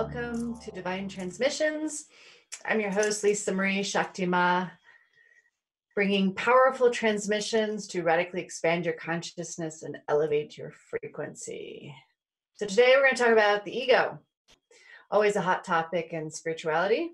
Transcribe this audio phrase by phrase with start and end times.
[0.00, 2.06] Welcome to Divine Transmissions.
[2.64, 4.70] I'm your host, Lisa Marie Shakti Ma,
[5.94, 11.94] bringing powerful transmissions to radically expand your consciousness and elevate your frequency.
[12.54, 14.18] So, today we're going to talk about the ego,
[15.10, 17.10] always a hot topic in spirituality.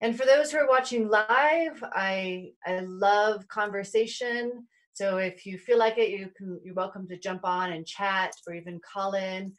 [0.00, 4.66] And for those who are watching live, I, I love conversation.
[4.94, 8.32] So if you feel like it, you can you're welcome to jump on and chat
[8.46, 9.52] or even call in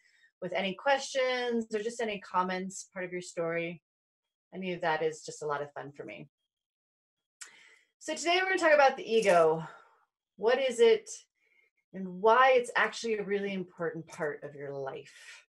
[0.44, 3.82] with any questions or just any comments, part of your story.
[4.54, 6.28] Any of that is just a lot of fun for me.
[8.00, 9.64] So today we're going to talk about the ego.
[10.36, 11.10] What is it
[11.94, 15.46] and why it's actually a really important part of your life.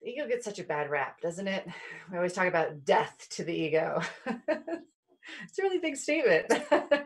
[0.00, 1.66] The ego gets such a bad rap, doesn't it?
[2.10, 4.00] We always talk about death to the ego.
[4.26, 6.52] it's a really big statement.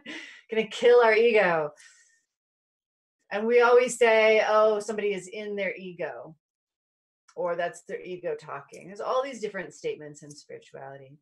[0.51, 1.71] To kill our ego.
[3.31, 6.35] And we always say, oh, somebody is in their ego
[7.41, 8.89] or that's their ego talking.
[8.89, 11.17] There's all these different statements in spirituality.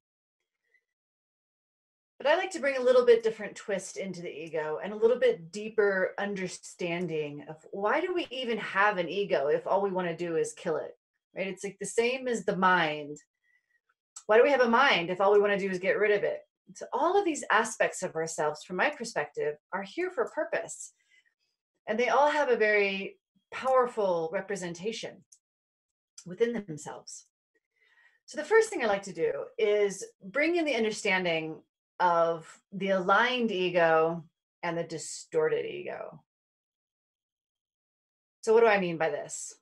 [2.19, 4.97] But I like to bring a little bit different twist into the ego and a
[4.97, 9.93] little bit deeper understanding of why do we even have an ego if all we
[9.93, 10.99] want to do is kill it?
[11.37, 11.47] Right?
[11.47, 13.19] It's like the same as the mind.
[14.27, 16.11] Why do we have a mind if all we want to do is get rid
[16.11, 16.41] of it?
[16.75, 20.93] So all of these aspects of ourselves, from my perspective, are here for purpose.
[21.87, 23.17] And they all have a very
[23.53, 25.25] powerful representation
[26.27, 27.27] within themselves.
[28.27, 31.57] So, the first thing I like to do is bring in the understanding
[32.01, 34.25] of the aligned ego
[34.63, 36.23] and the distorted ego.
[38.43, 39.55] So, what do I mean by this?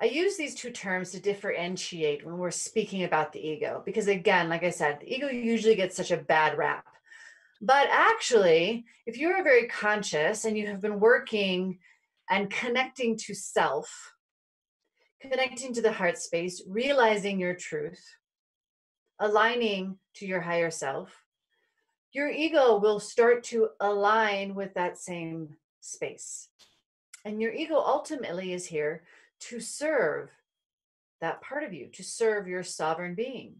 [0.00, 4.48] I use these two terms to differentiate when we're speaking about the ego, because again,
[4.48, 6.84] like I said, the ego usually gets such a bad rap.
[7.62, 11.78] But actually, if you're very conscious and you have been working
[12.28, 14.12] and connecting to self,
[15.20, 18.04] connecting to the heart space, realizing your truth,
[19.18, 21.24] aligning to your higher self,
[22.12, 26.48] your ego will start to align with that same space.
[27.24, 29.02] And your ego ultimately is here
[29.40, 30.30] to serve
[31.20, 33.56] that part of you, to serve your sovereign being.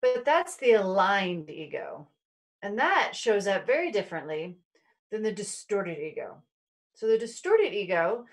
[0.00, 2.08] But that's the aligned ego.
[2.62, 4.56] And that shows up very differently
[5.10, 6.36] than the distorted ego.
[6.94, 8.26] So the distorted ego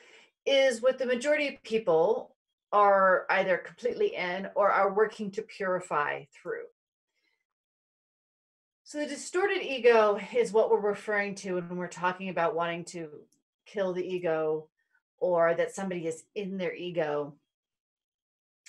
[0.47, 2.35] is what the majority of people
[2.72, 6.66] are either completely in or are working to purify through.
[8.84, 13.09] So, the distorted ego is what we're referring to when we're talking about wanting to
[13.66, 14.69] kill the ego
[15.18, 17.36] or that somebody is in their ego.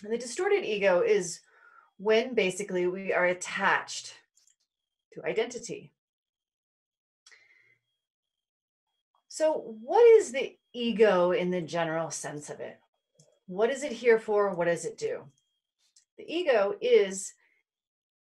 [0.03, 1.41] And the distorted ego is
[1.99, 4.15] when basically we are attached
[5.13, 5.93] to identity.
[9.29, 12.79] So, what is the ego in the general sense of it?
[13.47, 14.55] What is it here for?
[14.55, 15.25] What does it do?
[16.17, 17.33] The ego is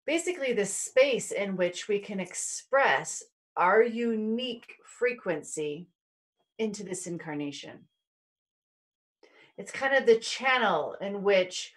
[0.06, 3.22] basically the space in which we can express
[3.56, 5.88] our unique frequency
[6.59, 7.87] into this incarnation.
[9.56, 11.72] It's kind of the channel in which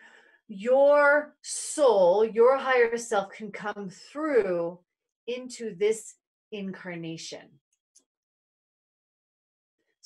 [0.48, 4.80] your soul, your higher self, can come through
[5.28, 6.16] into this
[6.52, 7.60] incarnation.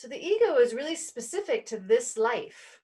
[0.01, 2.81] So the ego is really specific to this life.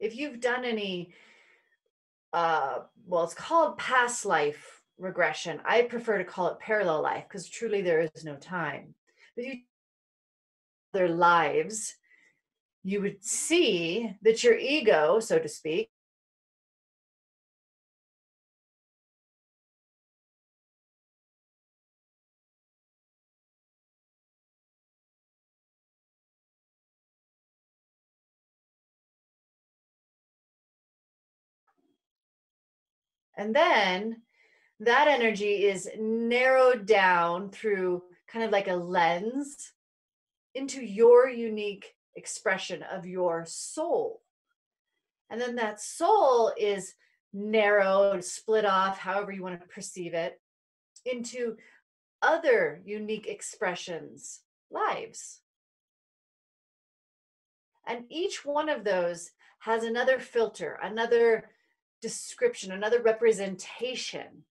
[0.00, 1.14] If you've done any,
[2.32, 5.60] uh, well, it's called past life regression.
[5.64, 8.96] I prefer to call it parallel life because truly there is no time.
[9.36, 9.54] But you
[10.92, 11.94] their lives,
[12.82, 15.88] you would see that your ego, so to speak,
[33.36, 34.22] And then
[34.80, 39.72] that energy is narrowed down through kind of like a lens
[40.54, 44.22] into your unique expression of your soul.
[45.30, 46.94] And then that soul is
[47.32, 50.40] narrowed, split off, however you want to perceive it,
[51.06, 51.56] into
[52.20, 54.40] other unique expressions,
[54.70, 55.40] lives.
[57.86, 59.30] And each one of those
[59.60, 61.50] has another filter, another
[62.02, 64.44] description, another representation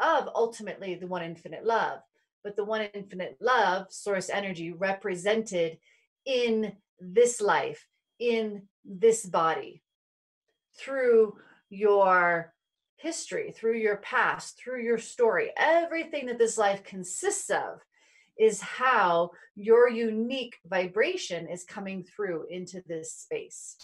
[0.00, 2.00] of ultimately the one infinite love.
[2.44, 5.78] But the one infinite love, source energy, represented
[6.24, 7.86] in this life,
[8.18, 9.82] in this body,
[10.78, 11.36] through
[11.68, 12.54] your
[12.96, 15.50] history, through your past, through your story.
[15.56, 17.80] Everything that this life consists of
[18.38, 23.76] is how your unique vibration is coming through into this space.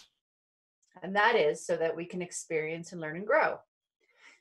[1.03, 3.59] And that is so that we can experience and learn and grow.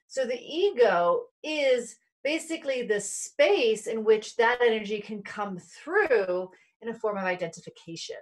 [0.07, 6.89] So the ego is basically the space in which that energy can come through in
[6.89, 8.17] a form of identification.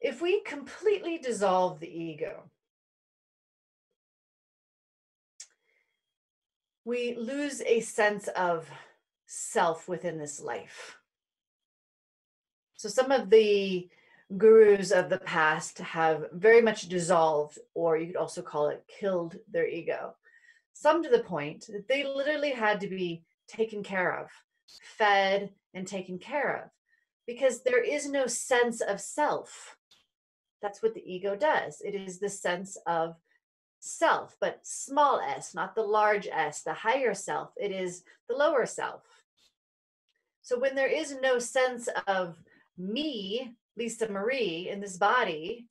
[0.00, 2.50] If we completely dissolve the ego,
[6.84, 8.68] we lose a sense of
[9.26, 10.96] self within this life.
[12.80, 13.90] So, some of the
[14.38, 19.36] gurus of the past have very much dissolved, or you could also call it killed
[19.52, 20.14] their ego.
[20.72, 24.30] Some to the point that they literally had to be taken care of,
[24.96, 26.70] fed, and taken care of,
[27.26, 29.76] because there is no sense of self.
[30.62, 31.82] That's what the ego does.
[31.84, 33.16] It is the sense of
[33.80, 37.50] self, but small s, not the large s, the higher self.
[37.58, 39.02] It is the lower self.
[40.40, 42.38] So when there is no sense of
[42.80, 45.66] me, Lisa Marie, in this body,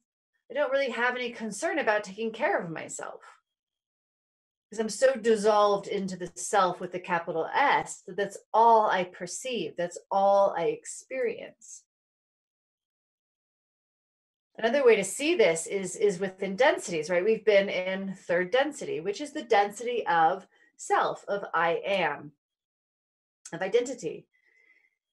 [0.49, 3.21] I don't really have any concern about taking care of myself.
[4.69, 9.05] Because I'm so dissolved into the self with the capital S that that's all I
[9.05, 11.83] perceive, that's all I experience.
[14.57, 17.23] Another way to see this is, is within densities, right?
[17.23, 20.45] We've been in third density, which is the density of
[20.75, 22.33] self, of I am,
[23.53, 24.27] of identity.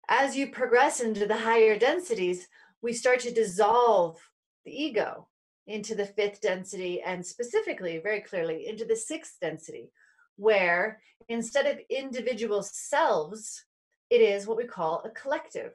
[0.08, 2.48] As you progress into the higher densities,
[2.82, 4.18] we start to dissolve
[4.64, 5.28] the ego
[5.66, 9.90] into the fifth density and specifically, very clearly, into the sixth density,
[10.36, 13.64] where instead of individual selves,
[14.10, 15.72] it is what we call a collective.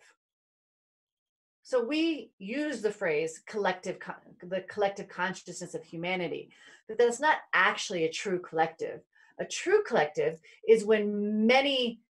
[1.63, 3.97] So we use the phrase collective,
[4.43, 6.49] the collective consciousness of humanity,
[6.87, 9.01] but that's not actually a true collective.
[9.39, 12.01] A true collective is when many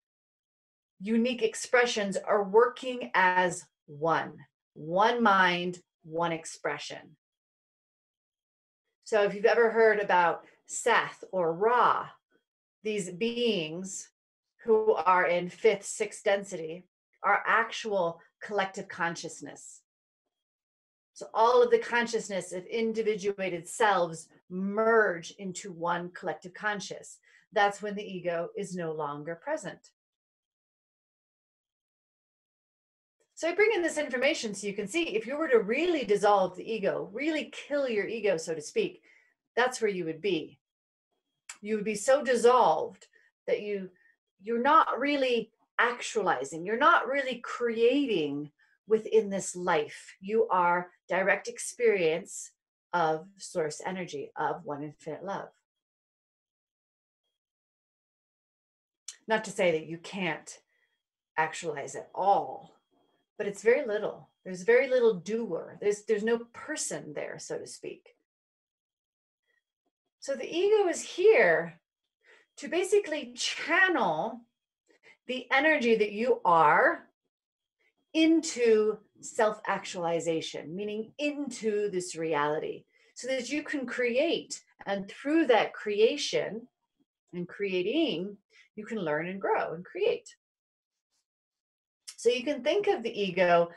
[1.00, 4.34] unique expressions are working as one,
[4.74, 7.16] one mind, one expression.
[9.04, 12.08] So if you've ever heard about Seth or Ra,
[12.84, 14.10] these beings
[14.64, 16.86] who are in fifth, sixth density
[17.24, 19.82] are actual collective consciousness.
[21.14, 27.18] So all of the consciousness of individuated selves merge into one collective conscious.
[27.52, 29.90] That's when the ego is no longer present.
[33.40, 36.04] So I bring in this information so you can see if you were to really
[36.04, 39.02] dissolve the ego, really kill your ego, so to speak,
[39.56, 40.60] that's where you would be.
[41.62, 43.08] You would be so dissolved
[43.48, 43.92] that you
[44.42, 46.66] you're not really actualizing.
[46.66, 48.52] You're not really creating
[48.90, 50.18] within this life.
[50.20, 52.52] You are direct experience
[52.92, 55.48] of source energy, of one infinite love.
[59.30, 60.60] Not to say that you can't
[61.38, 62.79] actualize at all,
[63.40, 64.30] but it's very little.
[64.44, 65.78] There's very little doer.
[65.80, 68.16] There's there's no person there, so to speak.
[70.20, 71.80] So the ego is here
[72.58, 74.42] to basically channel
[75.28, 77.08] the energy that you are
[78.14, 82.84] into self actualization, meaning into this reality,
[83.16, 84.62] so that you can create.
[84.86, 86.68] And through that creation
[87.34, 88.36] and creating,
[88.76, 90.36] you can learn and grow and create.
[92.20, 93.70] So you can think of the ego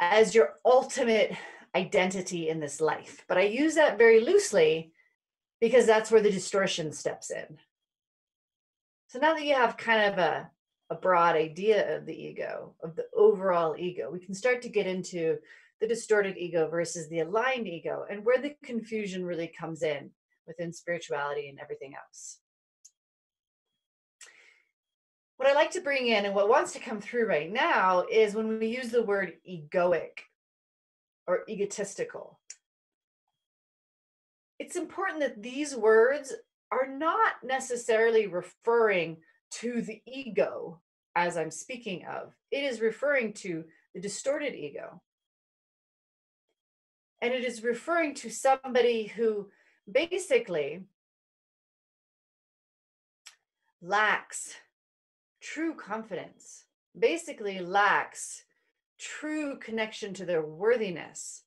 [0.00, 1.36] as your ultimate
[1.74, 3.22] identity in this life.
[3.28, 4.92] But I use that very loosely
[5.60, 7.58] because that's where the distortion steps in.
[9.08, 10.50] So now that you have kind of a,
[10.88, 14.86] a broad idea of the ego, of the overall ego, we can start to get
[14.86, 15.36] into
[15.82, 20.08] the distorted ego versus the aligned ego and where the confusion really comes in
[20.46, 22.38] within spirituality and everything else.
[25.36, 28.34] What I like to bring in and what wants to come through right now is
[28.34, 30.20] when we use the word egoic
[31.26, 32.38] or egotistical.
[34.58, 36.32] It's important that these words
[36.70, 39.16] are not necessarily referring
[39.52, 40.80] to the ego
[41.16, 42.32] as I'm speaking of.
[42.50, 43.64] It is referring to
[43.94, 45.02] the distorted ego.
[47.20, 49.48] And it is referring to somebody who
[49.90, 50.84] basically
[53.80, 54.54] lacks
[55.44, 56.64] true confidence,
[56.98, 58.44] basically lacks
[58.98, 61.42] true connection to their worthiness.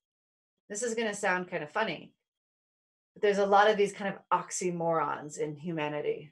[0.70, 2.14] This is going to sound kind of funny,
[3.14, 6.32] but there's a lot of these kind of oxymorons in humanity.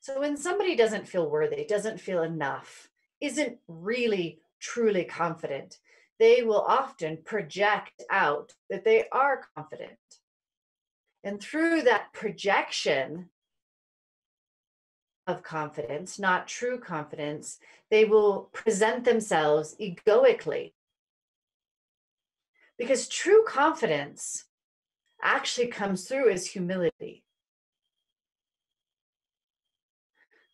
[0.00, 2.88] So when somebody doesn't feel worthy, doesn't feel enough,
[3.20, 5.78] isn't really truly confident,
[6.18, 9.98] they will often project out that they are confident.
[11.22, 13.28] And through that projection
[15.30, 17.58] of confidence, not true confidence,
[17.90, 20.74] they will present themselves egoically.
[22.76, 24.44] Because true confidence
[25.22, 27.24] actually comes through as humility.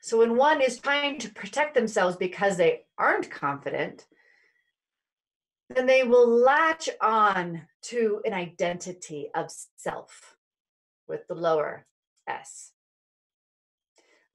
[0.00, 4.06] So when one is trying to protect themselves because they aren't confident,
[5.68, 10.37] then they will latch on to an identity of self
[11.09, 11.87] with the lower
[12.28, 12.73] s.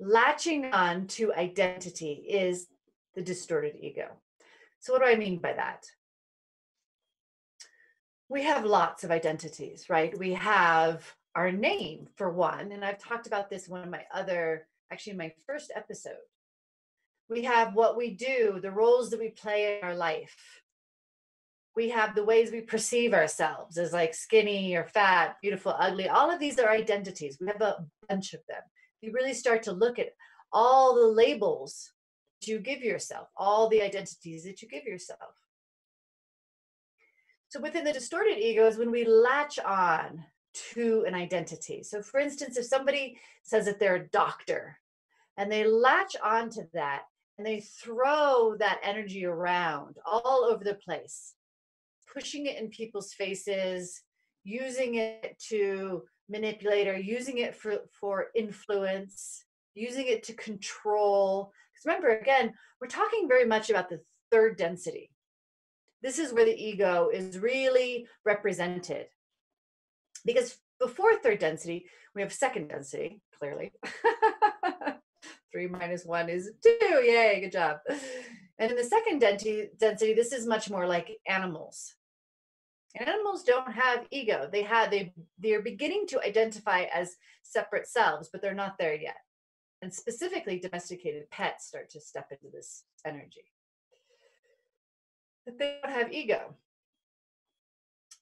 [0.04, 2.66] Latching on to identity is
[3.14, 4.08] the distorted ego.
[4.80, 5.86] So, what do I mean by that?
[8.28, 10.18] We have lots of identities, right?
[10.18, 11.06] We have
[11.36, 15.34] our name for one, and I've talked about this one of my other, actually, my
[15.46, 16.16] first episode.
[17.30, 20.36] We have what we do, the roles that we play in our life.
[21.76, 26.10] We have the ways we perceive ourselves as like skinny or fat, beautiful, ugly.
[26.10, 27.38] All of these are identities.
[27.40, 28.64] We have a bunch of them.
[29.02, 30.14] You really start to look at
[30.54, 31.92] all the labels
[32.48, 35.36] you give yourself, all the identities that you give yourself.
[37.50, 40.24] So within the distorted ego is when we latch on
[40.74, 41.84] to an identity.
[41.84, 44.78] So for instance, if somebody says that they're a doctor
[45.38, 47.04] and they latch on to that
[47.38, 51.34] and they throw that energy around all over the place,
[52.14, 54.02] pushing it in people's faces,
[54.44, 59.44] using it to manipulate or using it for, for influence,
[59.76, 64.00] using it to control, Because remember, again, we're talking very much about the
[64.32, 65.12] third density.
[66.02, 69.08] This is where the ego is really represented.
[70.26, 71.86] Because before third density,
[72.16, 73.72] we have second density, clearly.
[75.52, 77.04] Three minus one is two.
[77.04, 77.78] Yay, good job.
[78.58, 81.94] And in the second density, density, this is much more like animals.
[82.96, 84.50] Animals don't have ego.
[84.52, 89.16] They have they they're beginning to identify as separate selves, but they're not there yet
[89.82, 93.46] and specifically domesticated pets start to step into this energy.
[95.46, 96.56] But they don't have ego.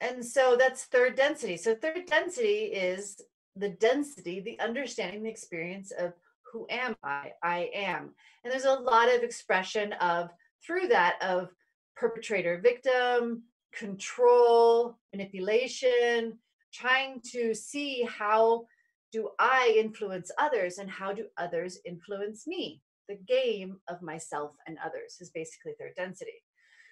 [0.01, 1.57] And so that's third density.
[1.57, 3.21] So third density is
[3.57, 6.13] the density, the understanding, the experience of
[6.53, 7.33] who am I?
[7.43, 8.11] I am.
[8.43, 10.29] And there's a lot of expression of
[10.65, 11.49] through that of
[11.97, 16.37] perpetrator victim, control, manipulation,
[16.73, 18.65] trying to see how
[19.11, 22.81] do I influence others and how do others influence me?
[23.07, 26.43] The game of myself and others is basically third density.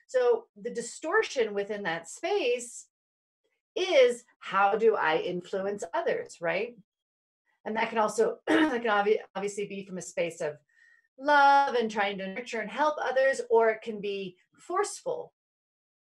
[0.08, 2.88] So the distortion within that space
[3.76, 6.76] is how do I influence others, right?
[7.66, 10.56] And that can also that can obvi- obviously be from a space of
[11.20, 15.34] love and trying to nurture and help others, or it can be forceful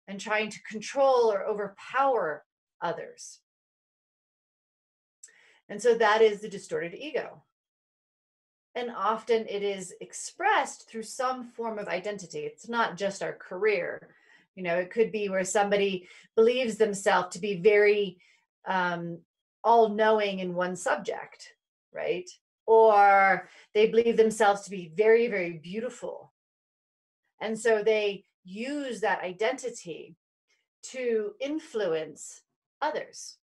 [0.08, 2.44] and trying to control or overpower
[2.82, 3.40] others.
[5.68, 7.44] And so that is the distorted ego.
[8.76, 12.40] And often it is expressed through some form of identity.
[12.40, 14.10] It's not just our career.
[14.56, 18.18] You know, it could be where somebody believes themselves to be very
[18.68, 19.20] um,
[19.64, 21.54] all knowing in one subject,
[21.94, 22.30] right?
[22.68, 26.34] Or they believe themselves to be very, very beautiful.
[27.42, 30.16] And so they use that identity
[30.84, 32.42] to influence
[32.82, 33.38] others.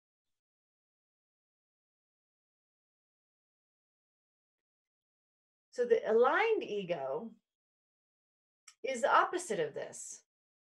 [5.72, 7.32] So the aligned ego
[8.84, 10.22] is the opposite of this.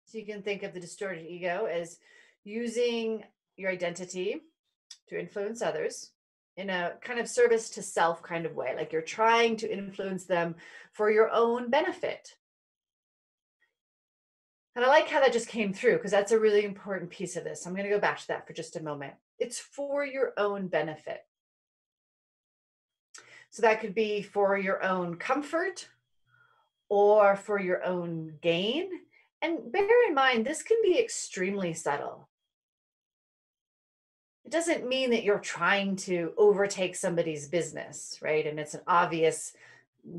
[0.06, 1.98] So you can think of the distorted ego as
[2.44, 3.22] using
[3.56, 4.40] your identity
[5.08, 6.10] to influence others
[6.56, 10.24] in a kind of service to self kind of way, like you're trying to influence
[10.24, 10.54] them
[10.92, 12.34] for your own benefit.
[14.74, 17.44] And I like how that just came through because that's a really important piece of
[17.44, 17.66] this.
[17.66, 19.14] I'm going to go back to that for just a moment.
[19.38, 21.20] It's for your own benefit.
[23.50, 25.88] So that could be for your own comfort
[26.88, 28.88] or for your own gain.
[29.42, 32.28] And bear in mind, this can be extremely subtle.
[34.44, 38.46] It doesn't mean that you're trying to overtake somebody's business, right?
[38.46, 39.52] And it's an obvious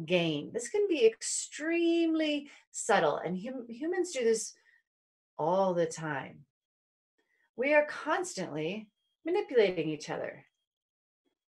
[0.05, 0.51] gain.
[0.53, 4.53] This can be extremely subtle, and hum- humans do this
[5.37, 6.45] all the time.
[7.55, 8.87] We are constantly
[9.25, 10.45] manipulating each other.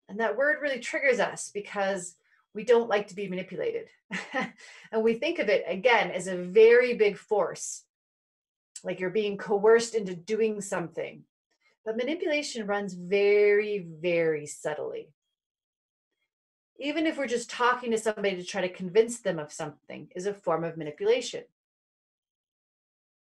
[0.08, 2.16] And that word really triggers us because
[2.54, 3.88] we don't like to be manipulated.
[4.92, 7.84] and we think of it again as a very big force,
[8.84, 11.22] like you're being coerced into doing something.
[11.84, 15.08] But manipulation runs very, very subtly.
[16.82, 20.26] Even if we're just talking to somebody to try to convince them of something, is
[20.26, 21.44] a form of manipulation.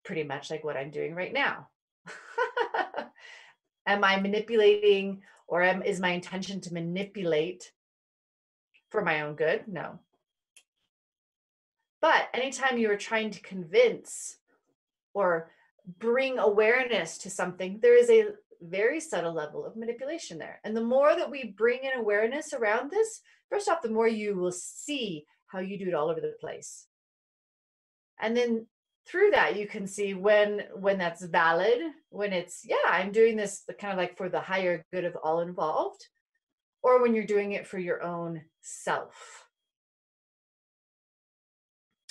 [0.05, 1.69] Pretty much like what I'm doing right now.
[3.87, 7.71] Am I manipulating or am, is my intention to manipulate
[8.91, 9.69] for my own good?
[9.69, 10.01] No.
[12.01, 14.39] But anytime you are trying to convince
[15.15, 15.53] or
[16.01, 18.27] bring awareness to something, there is a
[18.61, 20.61] very subtle level of manipulation there.
[20.65, 24.35] And the more that we bring in awareness around this, first off, the more you
[24.37, 26.87] will see how you do it all over the place.
[28.21, 28.67] And then
[29.07, 33.63] through that you can see when when that's valid when it's yeah i'm doing this
[33.79, 36.05] kind of like for the higher good of all involved
[36.83, 39.45] or when you're doing it for your own self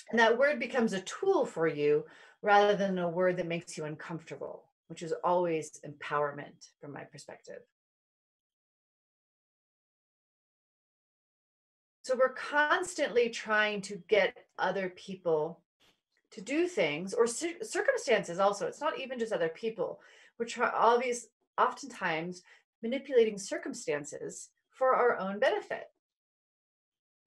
[0.10, 2.06] and that word becomes a tool for you
[2.42, 7.62] rather than a word that makes you uncomfortable which is always empowerment from my perspective.
[12.06, 15.62] So we're constantly trying to get other people
[16.34, 18.68] to do things or circumstances also.
[18.68, 20.00] It's not even just other people.
[20.38, 21.26] We're trying obvious
[21.60, 22.44] oftentimes
[22.84, 25.90] manipulating circumstances for our own benefit.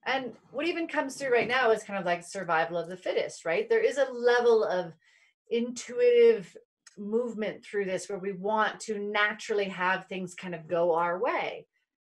[0.06, 3.44] And what even comes through right now is kind of like survival of the fittest,
[3.44, 3.68] right?
[3.68, 4.92] There is a level of
[5.50, 6.56] intuitive
[6.97, 11.66] movement through this where we want to naturally have things kind of go our way.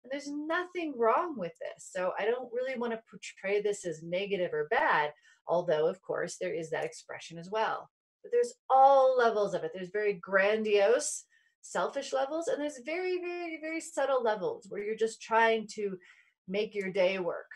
[0.06, 1.90] And there's nothing wrong with this.
[1.90, 5.12] So I don't really want to portray this as negative or bad,
[5.48, 7.90] although, of course, there is that expression as well.
[8.22, 9.72] But there's all levels of it.
[9.74, 11.24] There's very grandiose,
[11.60, 15.98] selfish levels, and there's very, very, very subtle levels where you're just trying to
[16.46, 17.50] make your day work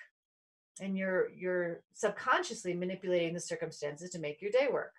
[0.81, 4.93] and you're you're subconsciously manipulating the circumstances to make your day work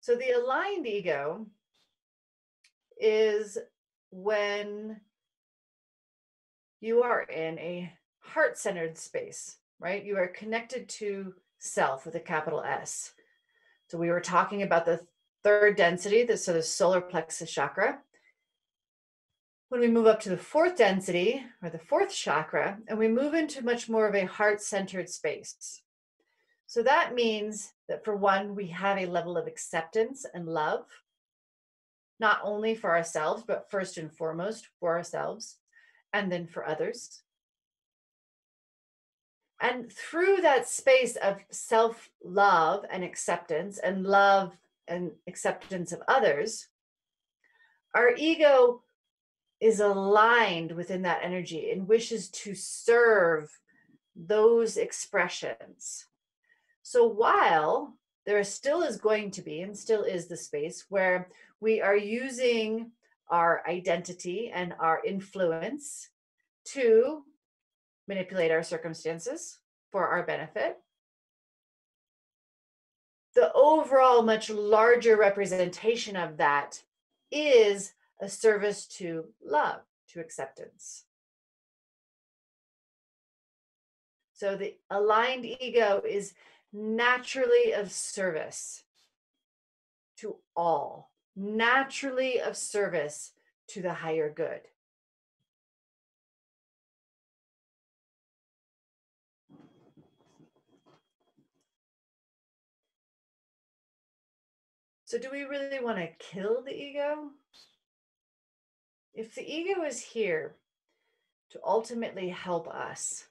[0.00, 1.46] So the aligned ego
[2.98, 3.58] is
[4.10, 5.00] when
[6.80, 10.04] you are in a heart centered space, right?
[10.04, 13.12] You are connected to self with a capital S.
[13.88, 15.00] So we were talking about the
[15.42, 17.98] third density, the, so the solar plexus chakra.
[19.68, 23.34] When we move up to the fourth density or the fourth chakra, and we move
[23.34, 25.82] into much more of a heart centered space.
[26.66, 30.86] So that means that for one, we have a level of acceptance and love,
[32.20, 35.56] not only for ourselves, but first and foremost for ourselves,
[36.12, 37.22] and then for others.
[39.60, 46.68] And through that space of self love and acceptance, and love and acceptance of others,
[47.94, 48.82] our ego
[49.60, 53.50] is aligned within that energy and wishes to serve
[54.14, 56.06] those expressions
[56.84, 57.96] so while
[58.26, 61.28] there still is going to be and still is the space where
[61.64, 62.90] we are using
[63.30, 66.10] our identity and our influence
[66.66, 67.22] to
[68.06, 70.76] manipulate our circumstances for our benefit.
[73.34, 76.82] The overall, much larger representation of that
[77.32, 81.04] is a service to love, to acceptance.
[84.34, 86.34] So the aligned ego is
[86.74, 88.84] naturally of service
[90.18, 93.32] to all, naturally of service
[93.68, 94.60] to the higher good.
[105.06, 107.30] So, do we really want to kill the ego?
[109.14, 110.56] If the ego is here
[111.50, 113.24] to ultimately help us,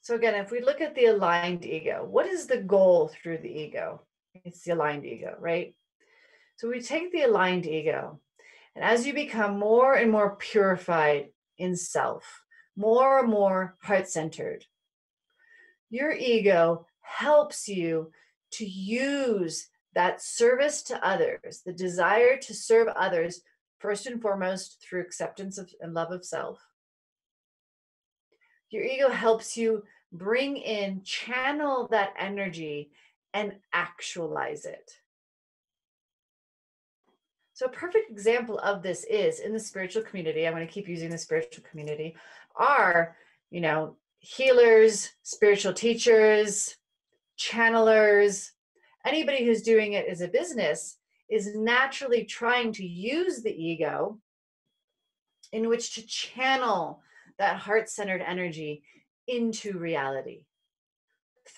[0.00, 3.60] so again, if we look at the aligned ego, what is the goal through the
[3.60, 4.00] ego?
[4.44, 5.74] It's the aligned ego, right?
[6.58, 8.18] So we take the aligned ego,
[8.74, 12.42] and as you become more and more purified in self,
[12.74, 14.64] more and more heart centered,
[15.88, 18.10] your ego helps you
[18.54, 23.42] to use that service to others, the desire to serve others,
[23.78, 26.58] first and foremost through acceptance of, and love of self,
[28.68, 32.90] your ego helps you bring in, channel that energy,
[33.32, 34.97] and actualize it.
[37.58, 40.46] So, a perfect example of this is in the spiritual community.
[40.46, 42.14] I'm going to keep using the spiritual community.
[42.54, 43.16] Are,
[43.50, 46.76] you know, healers, spiritual teachers,
[47.36, 48.52] channelers,
[49.04, 54.20] anybody who's doing it as a business is naturally trying to use the ego
[55.52, 57.02] in which to channel
[57.40, 58.84] that heart centered energy
[59.26, 60.44] into reality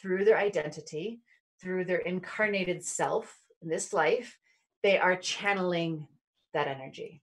[0.01, 1.21] through their identity,
[1.61, 4.39] through their incarnated self in this life.
[4.83, 6.07] They are channeling
[6.55, 7.23] that energy.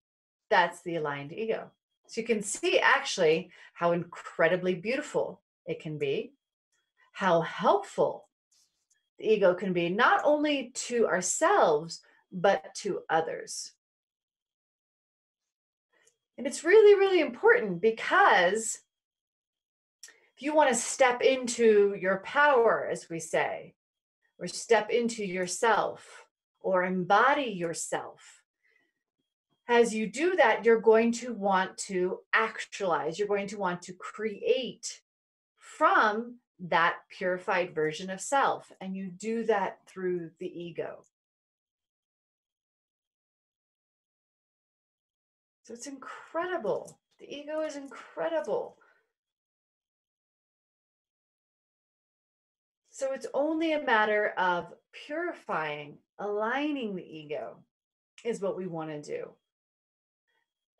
[0.49, 1.71] That's the aligned ego.
[2.07, 6.33] So you can see actually how incredibly beautiful it can be,
[7.11, 8.27] how helpful
[9.19, 13.73] the ego can be, not only to ourselves, but to others.
[16.37, 18.79] And it's really, really important because
[20.35, 23.73] if you want to step into your power, as we say,
[24.39, 26.26] or step into yourself
[26.67, 28.41] or embody yourself,
[29.69, 33.93] as you do that, you're going to want to actualize, you're going to want to
[33.93, 34.99] create
[35.57, 38.69] from that purified version of self.
[38.81, 41.05] And you do that through the ego.
[45.63, 46.99] So it's incredible.
[47.19, 48.75] The ego is incredible.
[52.97, 54.73] So it's only a matter of
[55.05, 57.57] purifying, aligning the ego,
[58.25, 59.29] is what we want to do.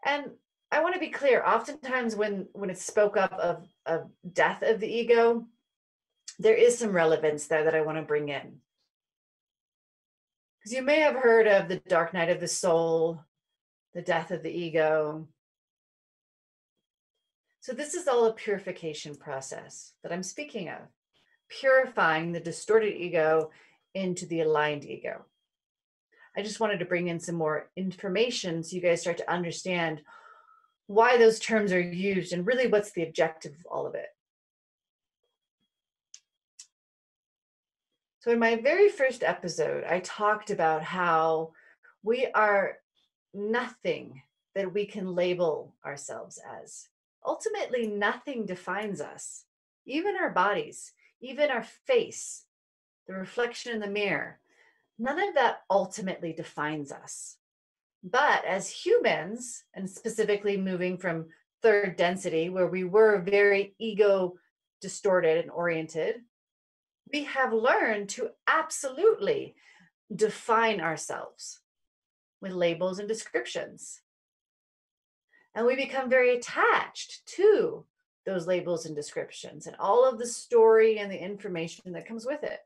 [0.03, 0.31] And
[0.71, 1.43] I want to be clear.
[1.45, 5.45] Oftentimes, when when it's spoke up of of death of the ego,
[6.39, 8.61] there is some relevance there that I want to bring in.
[10.57, 13.21] Because you may have heard of the dark night of the soul,
[13.93, 15.27] the death of the ego.
[17.59, 20.79] So this is all a purification process that I'm speaking of,
[21.49, 23.51] purifying the distorted ego
[23.93, 25.25] into the aligned ego.
[26.35, 30.01] I just wanted to bring in some more information so you guys start to understand
[30.85, 34.09] why those terms are used and really what's the objective of all of it.
[38.19, 41.53] So, in my very first episode, I talked about how
[42.03, 42.77] we are
[43.33, 44.21] nothing
[44.53, 46.87] that we can label ourselves as.
[47.25, 49.45] Ultimately, nothing defines us,
[49.85, 52.45] even our bodies, even our face,
[53.07, 54.39] the reflection in the mirror
[54.99, 57.37] none of that ultimately defines us.
[58.03, 61.27] But as humans, and specifically moving from
[61.61, 64.35] third density, where we were very ego
[64.81, 66.21] distorted and oriented,
[67.11, 69.55] we have learned to absolutely
[70.13, 71.59] define ourselves
[72.41, 74.01] with labels and descriptions.
[75.55, 77.85] And we become very attached to
[78.27, 82.43] those labels and descriptions and all of the story and the information that comes with
[82.43, 82.59] it.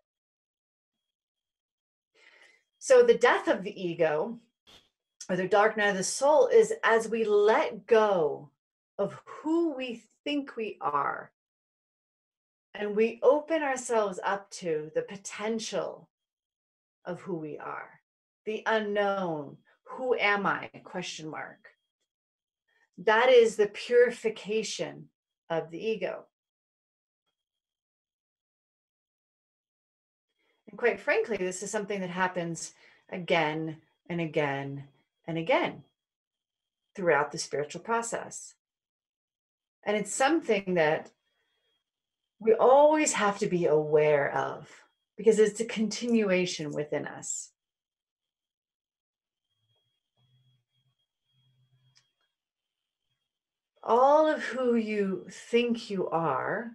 [2.80, 4.40] So the death of the ego
[5.30, 8.50] or the dark night of the soul is as we let go
[8.98, 11.32] of who we think we are.
[12.74, 16.10] And we open ourselves up to the potential
[17.06, 18.00] of who we are.
[18.48, 21.68] The unknown who am i question mark.
[22.98, 25.11] That is the purification
[25.52, 26.26] of the ego
[30.72, 32.74] And quite frankly, this is something that happens
[33.10, 33.78] again
[34.10, 34.86] and again
[35.28, 35.84] and again
[36.96, 38.56] throughout the spiritual process.
[39.84, 41.12] And it's something that
[42.40, 44.70] we always have to be aware of
[45.18, 47.51] because it's a continuation within us.
[53.84, 56.72] All of who you think you are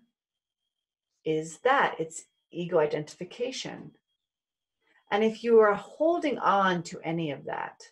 [1.25, 3.92] is that it's ego identification.
[5.11, 7.90] And if you are holding on to any of that,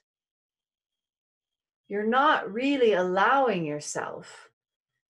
[1.88, 4.50] you're not really allowing yourself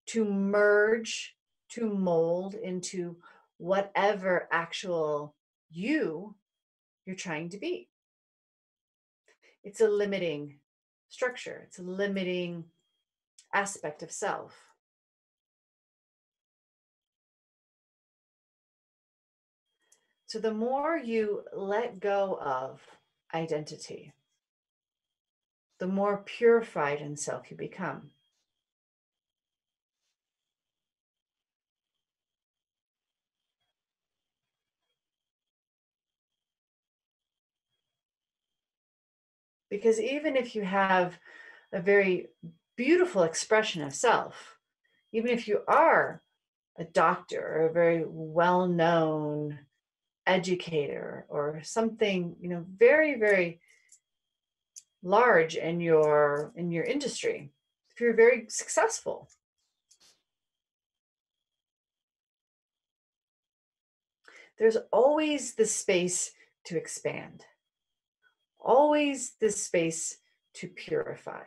[0.07, 1.35] to merge,
[1.69, 3.17] to mold into
[3.57, 5.35] whatever actual
[5.71, 6.35] you
[7.05, 7.89] you're trying to be.
[9.63, 10.59] It's a limiting
[11.09, 12.65] structure, it's a limiting
[13.55, 14.53] aspect of self.
[20.27, 22.81] So the more you let go of
[23.33, 24.11] identity,
[25.79, 28.11] the more purified in self you become.
[39.69, 41.17] Because even if you have
[41.71, 42.27] a very
[42.75, 44.57] beautiful expression of self,
[45.11, 46.21] even if you are
[46.77, 49.59] a doctor or a very well known
[50.27, 53.59] educator or something you know very very
[55.03, 57.51] large in your in your industry
[57.91, 59.29] if you're very successful.
[64.57, 66.31] There's always the space
[66.65, 67.45] to expand.
[68.59, 70.17] Always the space
[70.55, 71.43] to purify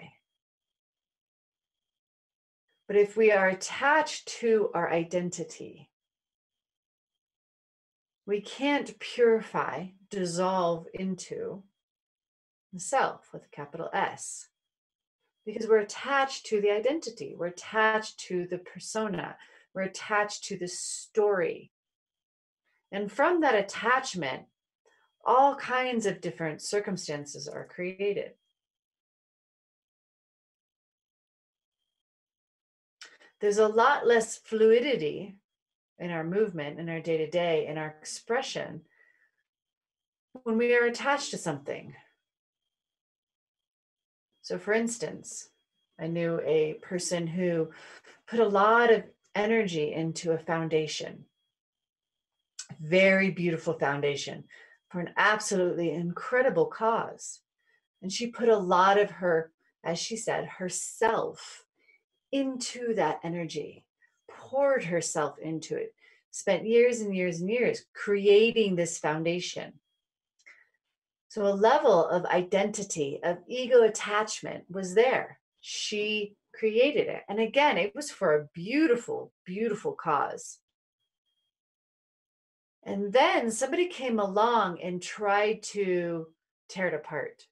[2.88, 5.88] but if we are attached to our identity
[8.28, 11.62] we can't purify, dissolve into
[12.74, 14.48] the self with a capital S
[15.46, 19.34] because we're attached to the identity, we're attached to the persona,
[19.74, 21.72] we're attached to the story.
[22.92, 24.42] And from that attachment,
[25.24, 28.32] all kinds of different circumstances are created.
[33.40, 35.36] There's a lot less fluidity
[35.98, 38.82] in our movement, in our day to day, in our expression
[40.44, 41.94] when we are attached to something.
[44.42, 45.48] So, for instance,
[46.00, 47.70] I knew a person who
[48.28, 51.24] put a lot of energy into a foundation,
[52.80, 54.44] very beautiful foundation
[54.90, 57.40] for an absolutely incredible cause.
[58.00, 59.52] And she put a lot of her,
[59.84, 61.64] as she said, herself
[62.32, 63.84] into that energy,
[64.30, 65.94] poured herself into it,
[66.30, 69.72] spent years and years and years creating this foundation.
[71.28, 75.38] So a level of identity, of ego attachment was there.
[75.60, 77.22] She created it.
[77.28, 80.58] And again, it was for a beautiful, beautiful cause.
[82.82, 86.28] And then somebody came along and tried to
[86.68, 87.42] tear it apart.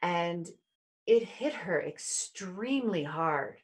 [0.00, 0.48] And
[1.08, 3.56] it hit her extremely hard.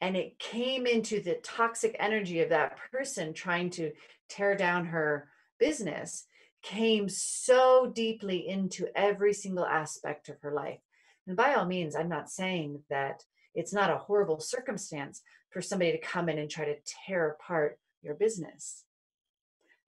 [0.00, 3.92] And it came into the toxic energy of that person trying to
[4.30, 6.24] tear down her business,
[6.62, 10.80] came so deeply into every single aspect of her life.
[11.26, 13.22] And by all means, I'm not saying that
[13.54, 16.76] it's not a horrible circumstance for somebody to come in and try to
[17.06, 18.84] tear apart your business.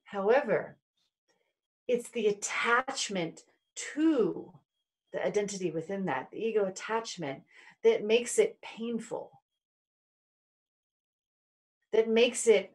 [0.05, 0.77] However,
[1.88, 3.45] it's the attachment
[3.95, 4.53] to
[5.12, 7.42] the identity within that, the ego attachment,
[7.85, 9.31] that makes it painful,
[11.92, 12.75] that makes it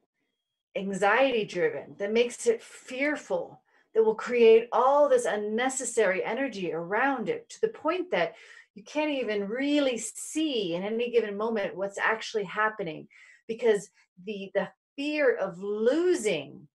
[0.75, 3.61] anxiety driven, that makes it fearful,
[3.93, 8.35] that will create all this unnecessary energy around it to the point that
[8.75, 13.07] you can't even really see in any given moment what's actually happening
[13.47, 13.89] because
[14.23, 16.67] the the fear of losing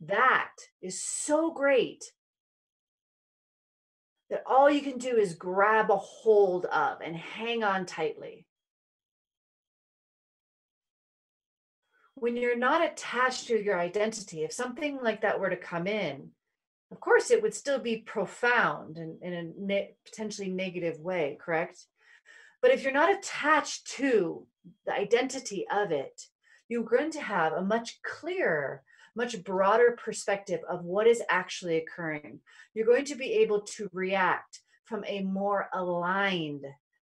[0.00, 2.12] that is so great
[4.30, 8.46] that all you can do is grab a hold of and hang on tightly.
[12.14, 16.30] When you're not attached to your identity, if something like that were to come in,
[16.92, 21.86] of course, it would still be profound and in a ne- potentially negative way, correct?
[22.60, 24.46] But if you're not attached to
[24.86, 26.20] the identity of it,
[26.68, 28.82] you're going to have a much clearer
[29.16, 32.40] much broader perspective of what is actually occurring.
[32.74, 36.64] You're going to be able to react from a more aligned,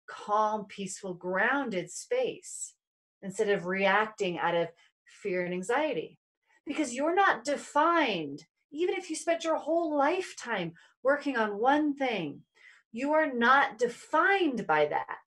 [0.08, 2.74] calm, peaceful, grounded space
[3.22, 4.68] instead of reacting out of
[5.06, 6.18] fear and anxiety.
[6.66, 10.72] Because you're not defined, even if you spent your whole lifetime
[11.02, 12.42] working on one thing,
[12.92, 15.18] you are not defined by that.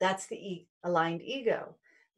[0.00, 1.76] That's the e- aligned ego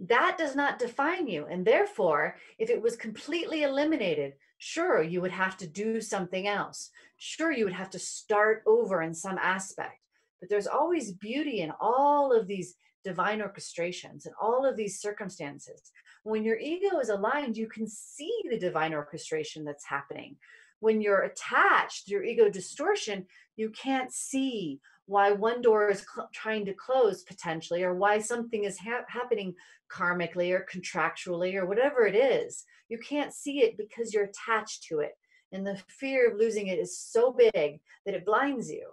[0.09, 1.47] that does not define you.
[1.47, 6.91] And therefore, if it was completely eliminated, sure, you would have to do something else.
[7.19, 9.99] Sure, you would have to start over in some aspect.
[10.41, 15.93] But there's always beauty in all of these divine orchestrations and all of these circumstances.
[16.25, 20.37] When your ego is aligned, you can see the divine orchestration that's happening.
[20.81, 24.81] When you're attached, your ego distortion, you can't see
[25.13, 29.55] why one door is cl- trying to close potentially, or why something is ha- happening
[29.91, 32.65] karmically or contractually or whatever it is.
[32.89, 35.13] You can't see it because you're attached to it.
[35.53, 38.89] And the fear of losing it is so big that it blinds you.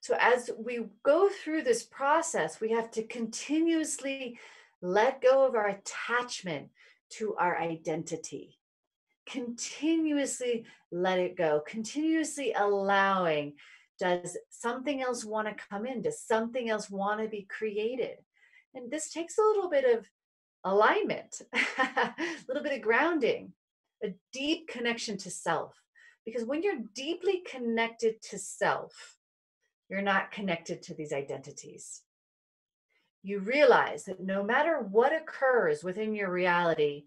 [0.00, 4.38] So, as we go through this process, we have to continuously
[4.80, 6.70] let go of our attachment
[7.10, 8.58] to our identity
[9.26, 13.54] continuously let it go, continuously allowing.
[13.98, 16.02] Does something else want to come in?
[16.02, 18.16] Does something else want to be created?
[18.74, 20.08] And this takes a little bit of
[20.64, 21.42] alignment,
[21.78, 22.14] a
[22.48, 23.52] little bit of grounding,
[24.02, 25.74] a deep connection to self.
[26.24, 29.16] Because when you're deeply connected to self,
[29.88, 32.02] you're not connected to these identities.
[33.22, 37.04] You realize that no matter what occurs within your reality,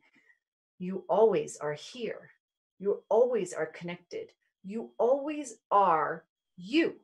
[0.80, 2.32] you always are here.
[2.80, 4.32] You always are connected.
[4.64, 6.26] You always are
[6.58, 6.96] you,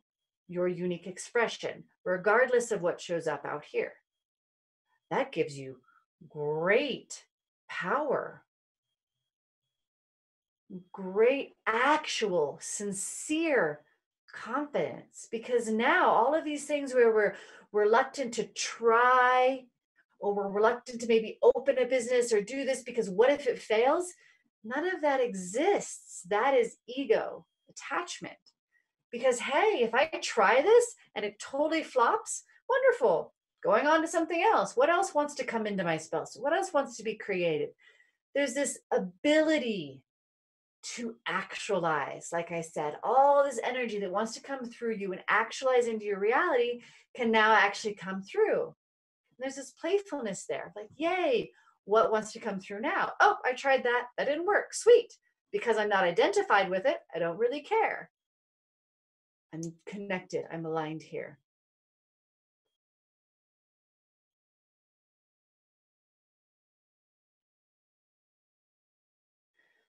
[0.48, 3.94] your unique expression, regardless of what shows up out here.
[5.10, 5.78] That gives you
[6.30, 7.26] great
[7.70, 8.44] power,
[10.92, 13.82] great actual, sincere
[14.32, 17.36] confidence because now all of these things where we're
[17.72, 19.66] reluctant to try
[20.24, 23.60] or we're reluctant to maybe open a business or do this because what if it
[23.60, 24.14] fails?
[24.64, 26.22] None of that exists.
[26.30, 28.38] That is ego attachment.
[29.12, 33.34] Because, hey, if I try this and it totally flops, wonderful.
[33.62, 34.78] Going on to something else.
[34.78, 36.38] What else wants to come into my space?
[36.40, 37.70] What else wants to be created?
[38.34, 40.04] There's this ability
[40.96, 42.30] to actualize.
[42.32, 46.06] Like I said, all this energy that wants to come through you and actualize into
[46.06, 46.82] your reality
[47.14, 48.74] can now actually come through.
[49.44, 51.52] There's this playfulness there, like, yay,
[51.84, 53.12] what wants to come through now?
[53.20, 54.06] Oh, I tried that.
[54.18, 54.74] That didn't work.
[54.74, 55.14] Sweet.
[55.52, 58.10] Because I'm not identified with it, I don't really care.
[59.54, 60.46] I'm connected.
[60.50, 61.40] I'm aligned here.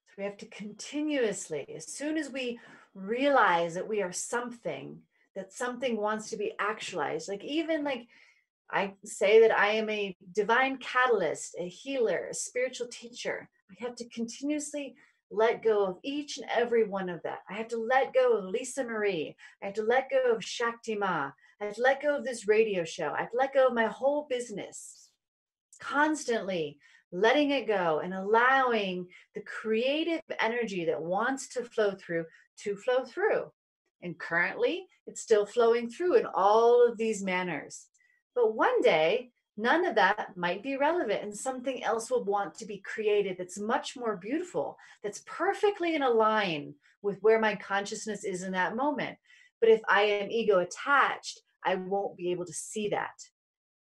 [0.09, 2.59] So we have to continuously, as soon as we
[2.93, 4.99] realize that we are something,
[5.37, 8.09] that something wants to be actualized, like even like
[8.71, 13.49] I say that I am a divine catalyst, a healer, a spiritual teacher.
[13.71, 14.95] I have to continuously
[15.31, 17.41] let go of each and every one of that.
[17.49, 19.37] I have to let go of Lisa Marie.
[19.63, 21.31] I have to let go of Shakti Ma.
[21.61, 23.13] I have to let go of this radio show.
[23.13, 25.11] I have to let go of my whole business.
[25.81, 26.79] Constantly
[27.13, 32.25] letting it go and allowing the creative energy that wants to flow through
[32.59, 33.51] to flow through.
[34.03, 37.87] And currently, it's still flowing through in all of these manners.
[38.35, 42.67] But one day, none of that might be relevant and something else will want to
[42.67, 48.43] be created that's much more beautiful, that's perfectly in line with where my consciousness is
[48.43, 49.17] in that moment.
[49.61, 53.15] But if I am ego attached, I won't be able to see that.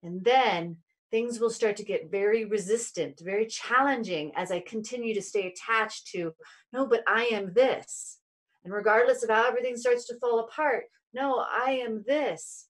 [0.04, 0.78] And then
[1.12, 6.08] things will start to get very resistant, very challenging as I continue to stay attached
[6.08, 6.34] to,
[6.72, 8.20] no, but I am this.
[8.64, 12.68] And regardless of how everything starts to fall apart, no, I am this.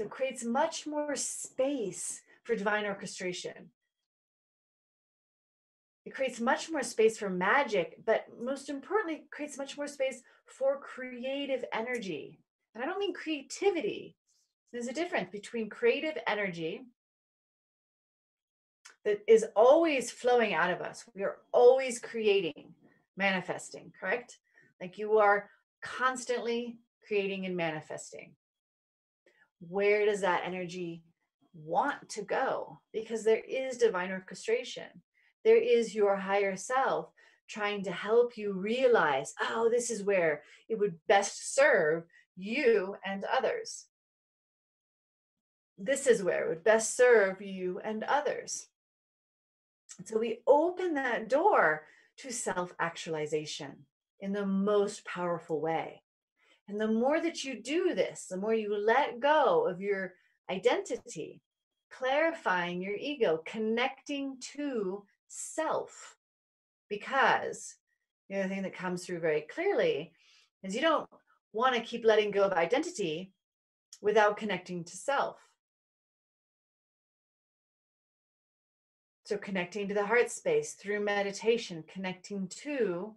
[0.00, 3.68] So it creates much more space for divine orchestration.
[6.06, 10.80] It creates much more space for magic, but most importantly, creates much more space for
[10.80, 12.40] creative energy.
[12.74, 14.16] And I don't mean creativity,
[14.72, 16.86] there's a difference between creative energy
[19.04, 21.04] that is always flowing out of us.
[21.14, 22.72] We are always creating,
[23.18, 24.38] manifesting, correct?
[24.80, 25.50] Like you are
[25.82, 28.32] constantly creating and manifesting.
[29.60, 31.02] Where does that energy
[31.54, 32.80] want to go?
[32.92, 34.88] Because there is divine orchestration.
[35.44, 37.10] There is your higher self
[37.48, 42.04] trying to help you realize, oh, this is where it would best serve
[42.36, 43.86] you and others
[45.80, 48.68] this is where it would best serve you and others.
[50.04, 51.86] So we open that door
[52.18, 53.86] to self actualization
[54.20, 56.02] in the most powerful way.
[56.70, 60.14] And the more that you do this, the more you let go of your
[60.48, 61.42] identity,
[61.90, 66.16] clarifying your ego, connecting to self.
[66.88, 67.74] Because
[68.28, 70.12] the other thing that comes through very clearly
[70.62, 71.08] is you don't
[71.52, 73.32] want to keep letting go of identity
[74.00, 75.38] without connecting to self.
[79.24, 83.16] So, connecting to the heart space through meditation, connecting to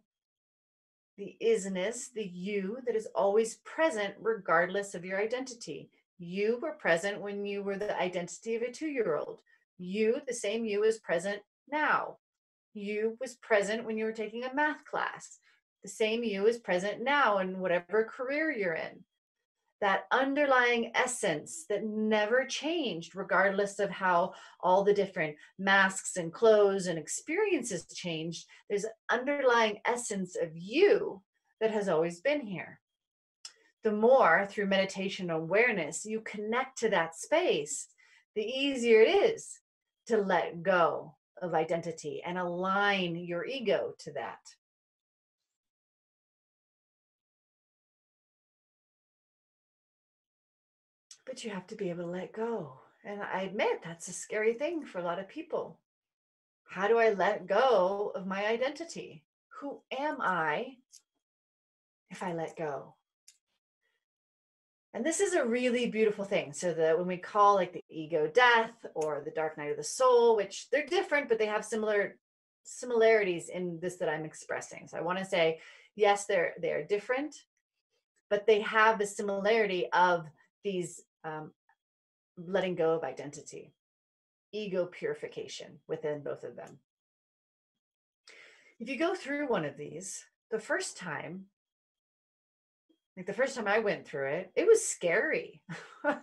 [1.17, 5.89] the isness, the you that is always present regardless of your identity.
[6.17, 9.41] You were present when you were the identity of a two year old.
[9.78, 12.17] You, the same you, is present now.
[12.73, 15.39] You was present when you were taking a math class.
[15.84, 19.04] The same you is present now in whatever career you're in
[19.84, 26.88] that underlying essence that never changed, regardless of how all the different masks and clothes
[26.88, 28.46] and experiences changed.
[28.69, 31.22] There's underlying essence of you
[31.60, 32.80] that has always been here.
[33.84, 37.89] The more through meditation awareness you connect to that space,
[38.36, 39.60] the easier it is
[40.08, 44.39] to let go of identity and align your ego to that.
[51.34, 52.74] But you have to be able to let go.
[53.04, 55.80] And I admit that's a scary thing for a lot of people.
[56.63, 59.24] How do I let go of my identity?
[59.60, 60.78] Who am I
[62.12, 62.93] if I let go?
[64.93, 66.54] And this is a really beautiful thing.
[66.54, 69.84] So that when we call like the ego death or the dark night of the
[69.84, 72.16] soul, which they're different, but they have similar
[72.64, 74.88] similarities in this that I'm expressing.
[74.88, 75.62] So I want to say,
[75.95, 77.36] yes, they're they're different,
[78.30, 80.28] but they have the similarity of
[80.64, 81.51] these um,
[82.38, 83.74] letting go of identity,
[84.51, 86.80] ego purification within both of them.
[88.80, 91.45] If you go through one of these, the first time,
[93.15, 95.61] like the first time I went through it, it was scary.
[96.03, 96.17] I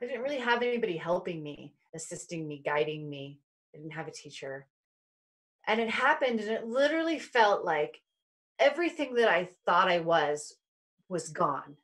[0.00, 3.40] didn't really have anybody helping me, assisting me, guiding me.
[3.74, 4.66] I didn't have a teacher.
[5.66, 8.00] And it happened, and it literally felt like
[8.58, 10.54] everything that I thought I was
[11.08, 11.76] was gone,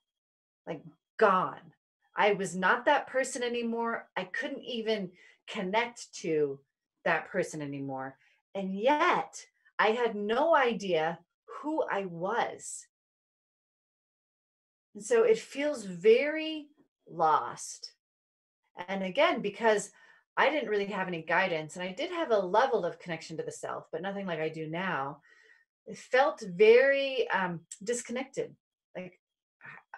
[0.67, 0.83] like
[1.19, 1.73] gone.
[2.17, 4.09] I was not that person anymore.
[4.17, 5.11] I couldn't even
[5.49, 6.61] connect to
[7.05, 8.17] that person anymore.
[8.55, 9.45] And yet,
[9.79, 11.19] I had no idea
[11.61, 12.87] who I was.
[14.95, 16.69] And so it feels very
[17.11, 17.93] lost.
[18.89, 19.91] And again, because
[20.37, 23.43] I didn't really have any guidance and I did have a level of connection to
[23.43, 25.21] the self, but nothing like I do now,
[25.87, 28.55] it felt very um, disconnected.
[28.97, 29.21] Like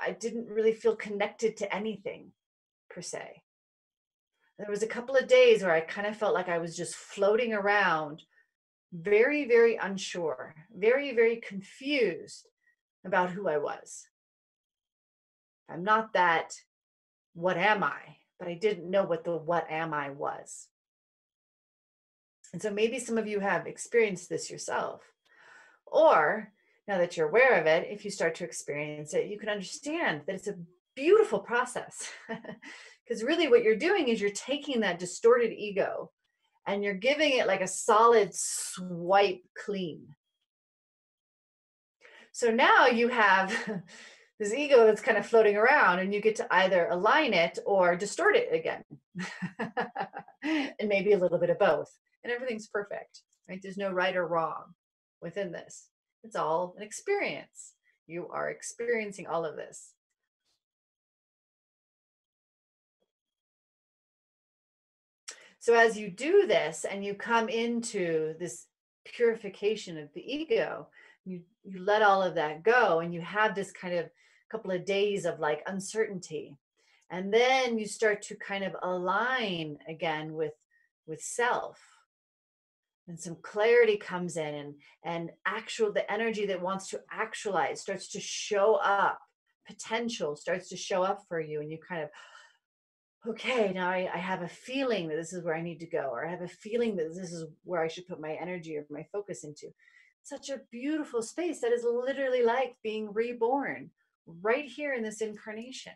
[0.01, 2.33] I didn't really feel connected to anything
[2.91, 3.43] per se.
[4.59, 6.95] There was a couple of days where I kind of felt like I was just
[6.95, 8.23] floating around,
[8.93, 12.49] very, very unsure, very, very confused
[13.05, 14.07] about who I was.
[15.69, 16.55] I'm not that,
[17.35, 18.17] what am I?
[18.39, 20.69] But I didn't know what the what am I was.
[22.53, 25.03] And so maybe some of you have experienced this yourself.
[25.87, 26.53] Or
[26.87, 30.23] now that you're aware of it, if you start to experience it, you can understand
[30.27, 30.59] that it's a
[30.95, 32.11] beautiful process.
[33.07, 36.11] Because really, what you're doing is you're taking that distorted ego
[36.67, 40.07] and you're giving it like a solid swipe clean.
[42.33, 43.55] So now you have
[44.41, 47.95] this ego that's kind of floating around, and you get to either align it or
[47.95, 48.83] distort it again.
[50.43, 51.93] and maybe a little bit of both.
[52.25, 53.61] And everything's perfect, right?
[53.63, 54.75] There's no right or wrong
[55.21, 55.91] within this.
[56.25, 57.75] It's all an experience.
[58.07, 59.93] You are experiencing all of this.
[65.61, 68.67] So as you do this and you come into this
[69.05, 70.89] purification of the ego,
[71.25, 74.11] you you let all of that go and you have this kind of
[74.51, 76.57] couple of days of like uncertainty.
[77.11, 80.53] And then you start to kind of align again with
[81.07, 81.79] with self.
[83.07, 84.75] And some clarity comes in and
[85.05, 89.19] and actual the energy that wants to actualize starts to show up.
[89.67, 92.11] Potential starts to show up for you and you kind of
[93.27, 96.11] okay, now I, I, have a feeling that this is where I need to go,
[96.13, 98.85] or I have a feeling that this is where I should put my energy or
[98.91, 99.69] my focus into.
[100.23, 103.91] Such a beautiful space that is literally like being reborn
[104.27, 105.93] right here in this incarnation.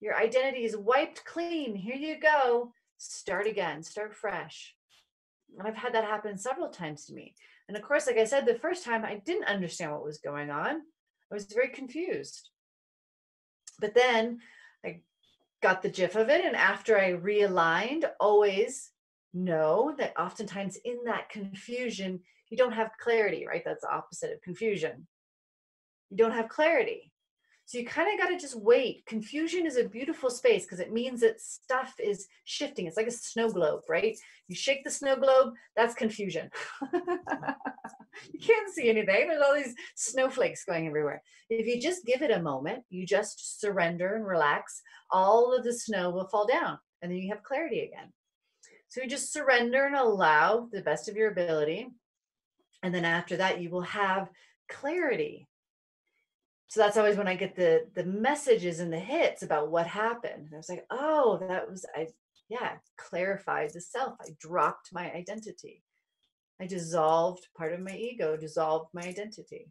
[0.00, 1.74] Your identity is wiped clean.
[1.74, 2.72] Here you go.
[2.98, 4.74] Start again, start fresh.
[5.58, 7.34] And I've had that happen several times to me.
[7.68, 10.50] And of course, like I said, the first time I didn't understand what was going
[10.50, 10.82] on,
[11.30, 12.50] I was very confused.
[13.80, 14.40] But then
[14.84, 15.00] I
[15.62, 16.44] got the gif of it.
[16.44, 18.90] And after I realigned, always
[19.32, 23.62] know that oftentimes in that confusion, you don't have clarity, right?
[23.64, 25.06] That's the opposite of confusion.
[26.10, 27.10] You don't have clarity.
[27.66, 29.06] So you kind of got to just wait.
[29.06, 32.86] Confusion is a beautiful space because it means that stuff is shifting.
[32.86, 34.16] It's like a snow globe, right?
[34.48, 36.50] You shake the snow globe, that's confusion.
[36.92, 39.28] you can't see anything.
[39.28, 41.22] There's all these snowflakes going everywhere.
[41.48, 45.72] If you just give it a moment, you just surrender and relax, all of the
[45.72, 48.12] snow will fall down and then you have clarity again.
[48.88, 51.88] So you just surrender and allow the best of your ability.
[52.82, 54.28] And then after that, you will have
[54.68, 55.48] clarity
[56.74, 60.46] so that's always when I get the the messages and the hits about what happened.
[60.46, 62.08] And I was like, oh, that was I
[62.48, 64.14] yeah, clarified the self.
[64.20, 65.84] I dropped my identity.
[66.60, 69.70] I dissolved part of my ego, dissolved my identity.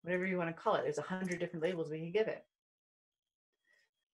[0.00, 0.84] Whatever you want to call it.
[0.84, 2.42] There's a hundred different labels we can give it.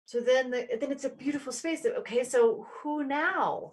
[0.05, 1.81] So then the, then it's a beautiful space.
[1.83, 3.72] That, okay, so who now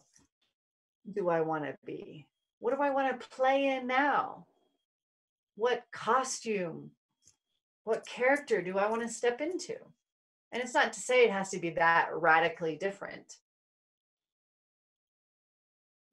[1.13, 2.25] do I want to be?
[2.57, 4.47] What do I want to play in now?
[5.55, 6.91] what costume,
[7.85, 9.75] what character do I want to step into?
[10.51, 13.37] And it's not to say it has to be that radically different.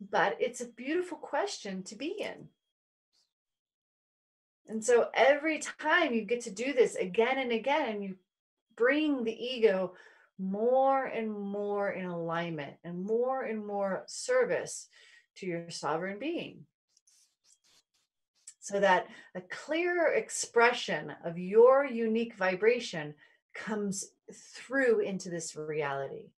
[0.00, 2.48] But it's a beautiful question to be in.
[4.68, 8.16] And so every time you get to do this again and again, and you
[8.76, 9.94] bring the ego
[10.38, 14.88] more and more in alignment and more and more service
[15.36, 16.66] to your sovereign being
[18.62, 23.12] so that a clearer expression of your unique vibration
[23.54, 26.30] comes through into this reality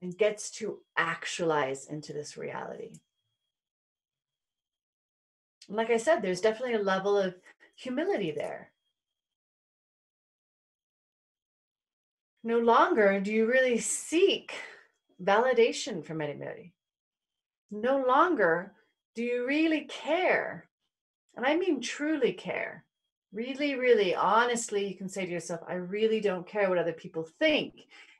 [0.00, 2.92] and gets to actualize into this reality.
[5.66, 7.34] And like I said, there's definitely a level of
[7.74, 8.70] humility there.
[12.44, 14.54] No longer do you really seek
[15.20, 16.74] validation from anybody.
[17.72, 18.72] No longer
[19.14, 20.68] do you really care?
[21.36, 22.84] And I mean truly care.
[23.32, 27.28] Really, really, honestly, you can say to yourself, I really don't care what other people
[27.40, 27.74] think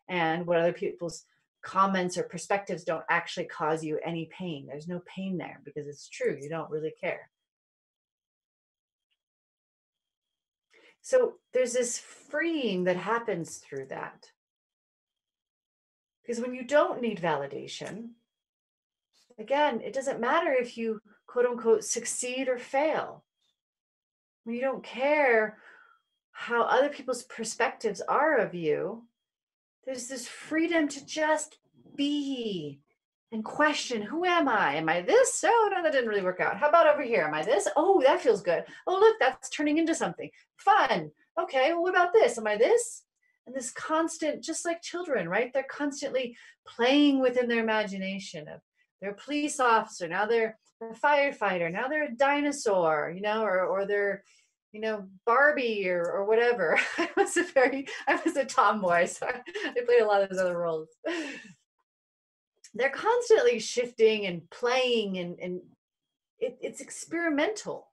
[0.09, 1.25] and what other people's
[1.63, 4.67] comments or perspectives don't actually cause you any pain.
[4.67, 6.37] There's no pain there because it's true.
[6.41, 7.31] You don't really care.
[11.01, 14.31] So there's this freeing that happens through that.
[16.23, 18.11] Because when you don't need validation,
[19.39, 23.25] Again, it doesn't matter if you quote unquote succeed or fail.
[24.47, 25.59] You don't care
[26.33, 29.05] how other people's perspectives are of you,
[29.87, 31.59] there's this freedom to just
[31.97, 32.81] be
[33.33, 34.77] and question who am I?
[34.77, 35.45] Am I this?
[35.47, 36.57] Oh, no, that didn't really work out.
[36.57, 37.23] How about over here?
[37.23, 37.67] Am I this?
[37.77, 38.65] Oh, that feels good.
[38.87, 41.11] Oh, look, that's turning into something fun.
[41.41, 42.39] Okay, well, what about this?
[42.39, 43.03] Am I this?
[43.47, 45.53] And this constant, just like children, right?
[45.53, 48.61] They're constantly playing within their imagination of
[49.01, 53.65] they're a police officer, now they're a firefighter, now they're a dinosaur, you know, or,
[53.65, 54.25] or they're,
[54.73, 56.79] you know, Barbie or, or whatever.
[56.99, 60.41] I was a very, I was a tomboy, so I, played a lot of those
[60.41, 60.89] other roles.
[62.75, 65.61] They're constantly shifting and playing and, and
[66.41, 67.89] it, it's experimental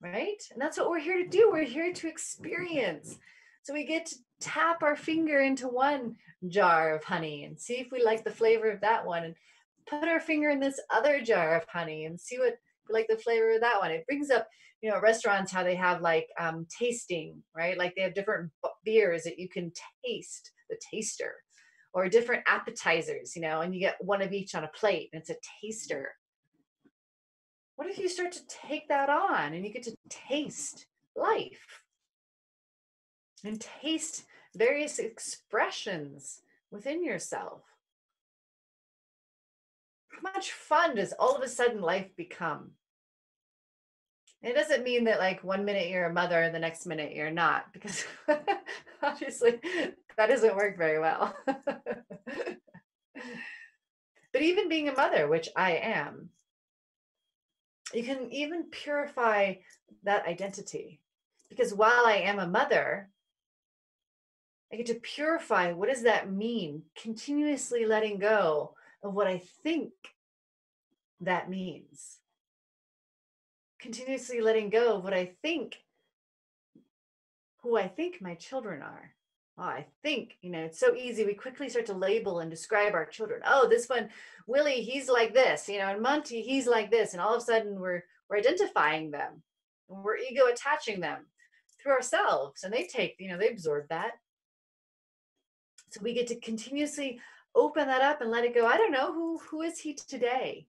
[0.00, 0.42] right?
[0.52, 1.50] And that's what we're here to do.
[1.50, 3.18] We're here to experience
[3.66, 6.14] so we get to tap our finger into one
[6.46, 9.34] jar of honey and see if we like the flavor of that one and
[9.88, 12.54] put our finger in this other jar of honey and see what
[12.88, 13.90] we like the flavor of that one.
[13.90, 14.46] It brings up
[14.82, 17.76] you know restaurants how they have like um, tasting right?
[17.76, 18.52] Like they have different
[18.84, 19.72] beers that you can
[20.04, 21.34] taste the taster
[21.92, 25.20] or different appetizers, you know, and you get one of each on a plate and
[25.20, 26.12] it's a taster.
[27.74, 30.86] What if you start to take that on and you get to taste
[31.16, 31.82] life
[33.46, 34.24] and taste
[34.54, 37.62] various expressions within yourself?
[40.08, 42.72] How much fun does all of a sudden life become?
[44.42, 47.30] It doesn't mean that like one minute you're a mother and the next minute you're
[47.30, 48.04] not, because
[49.02, 49.58] obviously
[50.16, 51.34] that doesn't work very well.
[51.46, 52.58] but
[54.42, 56.30] even being a mother, which I am,
[57.92, 59.54] you can even purify
[60.04, 61.00] that identity.
[61.48, 63.08] Because while I am a mother,
[64.72, 66.82] I get to purify what does that mean?
[67.00, 69.92] Continuously letting go of what I think
[71.20, 72.18] that means.
[73.80, 75.76] Continuously letting go of what I think,
[77.62, 79.12] who I think my children are.
[79.58, 81.24] Oh, I think, you know, it's so easy.
[81.24, 83.40] We quickly start to label and describe our children.
[83.46, 84.10] Oh, this one,
[84.46, 87.12] Willie, he's like this, you know, and Monty, he's like this.
[87.12, 89.42] And all of a sudden we're we're identifying them
[89.88, 91.26] we're ego attaching them
[91.80, 92.64] through ourselves.
[92.64, 94.12] And they take, you know, they absorb that.
[95.90, 97.20] So we get to continuously
[97.54, 98.66] open that up and let it go.
[98.66, 100.66] I don't know who who is he today?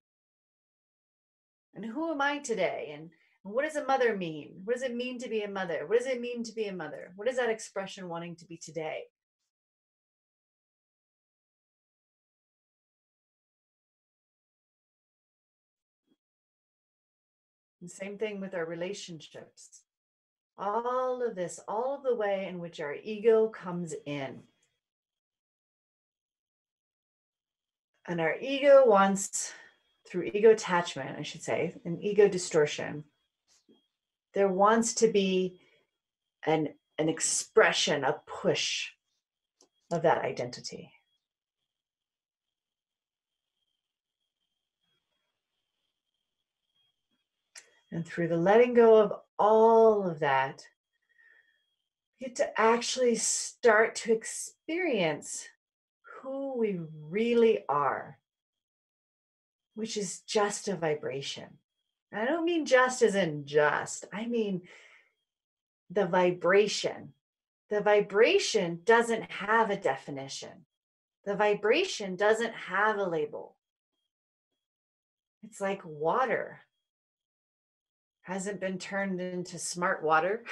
[1.76, 2.91] And who am I today?
[2.95, 3.11] And
[3.43, 4.61] what does a mother mean?
[4.63, 5.86] What does it mean to be a mother?
[5.86, 7.13] What does it mean to be a mother?
[7.15, 9.03] What is that expression wanting to be today?
[17.82, 19.84] And same thing with our relationships.
[20.57, 24.41] All of this, all of the way in which our ego comes in.
[28.08, 29.53] And our ego wants,
[30.08, 33.03] through ego attachment, I should say, an ego distortion,
[34.34, 35.60] there wants to be
[36.45, 38.89] an an expression, a push
[39.91, 40.91] of that identity.
[47.91, 50.66] And through the letting go of all of that,
[52.20, 55.47] we get to actually start to experience
[56.28, 58.17] who we really are,
[59.75, 61.57] which is just a vibration.
[62.13, 64.63] I don't mean just as in just, I mean
[65.89, 67.13] the vibration.
[67.69, 70.65] The vibration doesn't have a definition,
[71.25, 73.55] the vibration doesn't have a label.
[75.43, 76.59] It's like water.
[78.21, 80.43] Hasn't been turned into smart water.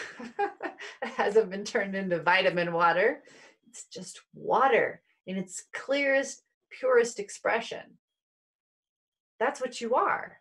[1.02, 3.22] hasn't been turned into vitamin water.
[3.68, 7.98] It's just water in its clearest, purest expression.
[9.40, 10.40] That's what you are.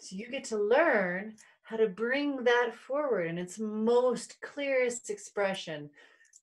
[0.00, 5.90] So you get to learn how to bring that forward in its most clearest expression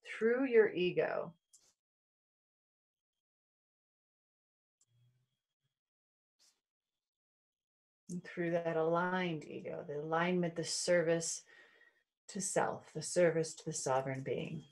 [0.05, 1.33] through your ego.
[8.11, 11.41] And through that aligned ego, the alignment, the service
[12.27, 14.63] to self, the service to the sovereign being.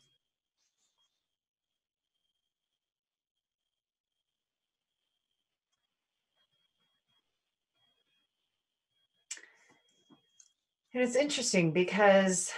[10.94, 12.52] And it's interesting because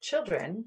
[0.00, 0.66] children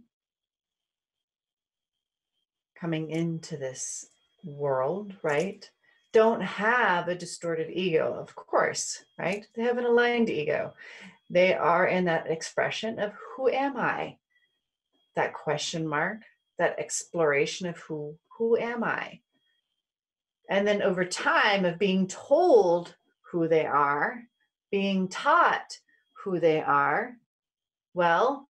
[2.78, 4.06] coming into this
[4.44, 5.70] world, right,
[6.12, 9.48] don't have a distorted ego, of course, right?
[9.56, 10.74] They have an aligned ego.
[11.30, 14.18] They are in that expression of who am I?
[15.16, 16.22] That question mark,
[16.58, 19.22] that exploration of who Who am I?
[20.50, 22.94] And then over time of being told
[23.32, 24.22] who they are,
[24.76, 25.80] being taught
[26.22, 27.16] who they are,
[27.94, 28.50] well,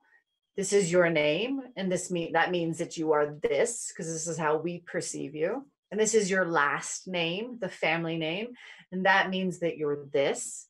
[0.57, 4.27] this is your name and this mean that means that you are this because this
[4.27, 5.66] is how we perceive you.
[5.91, 8.55] And this is your last name the family name
[8.91, 10.66] and that means that you're this.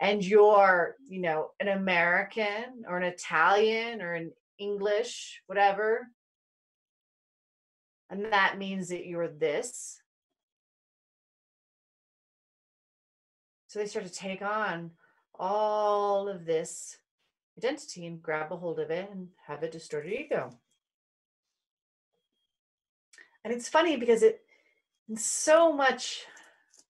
[0.00, 6.08] And you're you know an american or an italian or an english whatever.
[8.08, 10.00] And that means that you're this
[13.68, 14.90] so they start to take on
[15.38, 16.96] all of this
[17.58, 20.50] identity and grab a hold of it and have a distorted ego.
[23.44, 24.40] And it's funny because it
[25.16, 26.24] so much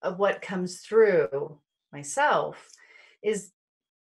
[0.02, 1.58] of what comes through
[1.92, 2.70] myself
[3.22, 3.50] is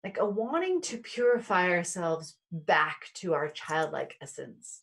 [0.02, 4.82] like a wanting to purify ourselves back to our childlike essence.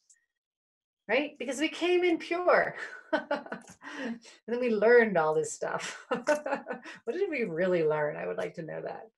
[1.08, 1.38] Right?
[1.38, 2.76] Because we came in pure.
[3.12, 6.06] and then we learned all this stuff.
[6.10, 8.16] what did we really learn?
[8.16, 9.10] I would like to know that.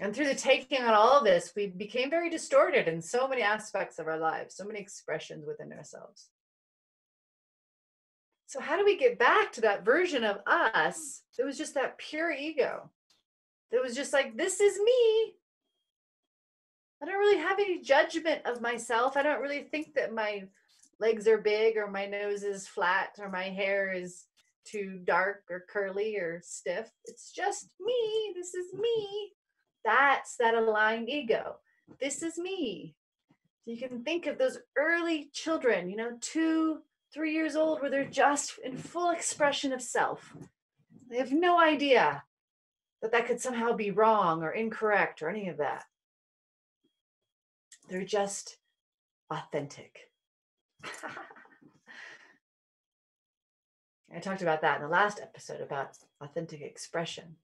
[0.00, 3.42] And through the taking on all of this, we became very distorted in so many
[3.42, 6.28] aspects of our lives, so many expressions within ourselves.
[8.46, 11.98] So, how do we get back to that version of us that was just that
[11.98, 12.90] pure ego?
[13.70, 15.34] That was just like, this is me.
[17.02, 19.16] I don't really have any judgment of myself.
[19.16, 20.44] I don't really think that my
[21.04, 24.24] legs are big or my nose is flat or my hair is
[24.64, 26.90] too dark or curly or stiff.
[27.04, 28.32] It's just me.
[28.34, 29.32] This is me.
[29.84, 31.56] That's that aligned ego.
[32.00, 32.94] This is me.
[33.66, 36.78] You can think of those early children, you know, two,
[37.12, 40.34] three years old, where they're just in full expression of self.
[41.10, 42.22] They have no idea
[43.02, 45.84] that that could somehow be wrong or incorrect or any of that.
[47.90, 48.56] They're just
[49.30, 50.08] authentic.
[54.14, 57.36] I talked about that in the last episode about authentic expression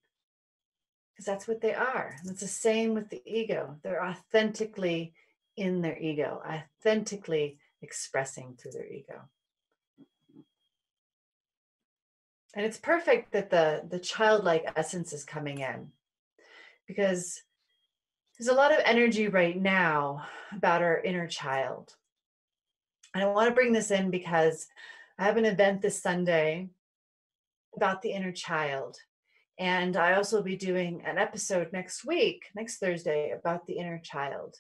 [1.12, 2.16] because that's what they are.
[2.20, 3.76] And it's the same with the ego.
[3.82, 5.12] They're authentically
[5.56, 9.22] in their ego, authentically expressing through their ego.
[12.54, 15.90] And it's perfect that the, the childlike essence is coming in
[16.86, 17.42] because
[18.38, 21.94] there's a lot of energy right now about our inner child.
[23.14, 24.66] And I want to bring this in because
[25.18, 26.68] I have an event this Sunday
[27.76, 28.96] about the inner child.
[29.58, 34.00] And I also will be doing an episode next week, next Thursday, about the inner
[34.02, 34.56] child.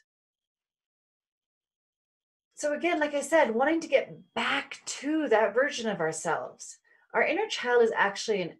[2.54, 6.76] So, again, like I said, wanting to get back to that version of ourselves.
[7.14, 8.52] Our inner child is actually an,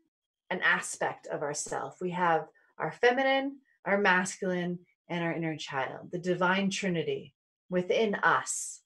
[0.49, 1.99] an aspect of ourself.
[2.01, 2.47] We have
[2.79, 4.79] our feminine, our masculine,
[5.11, 7.35] and our inner child, the divine trinity
[7.69, 8.81] within us,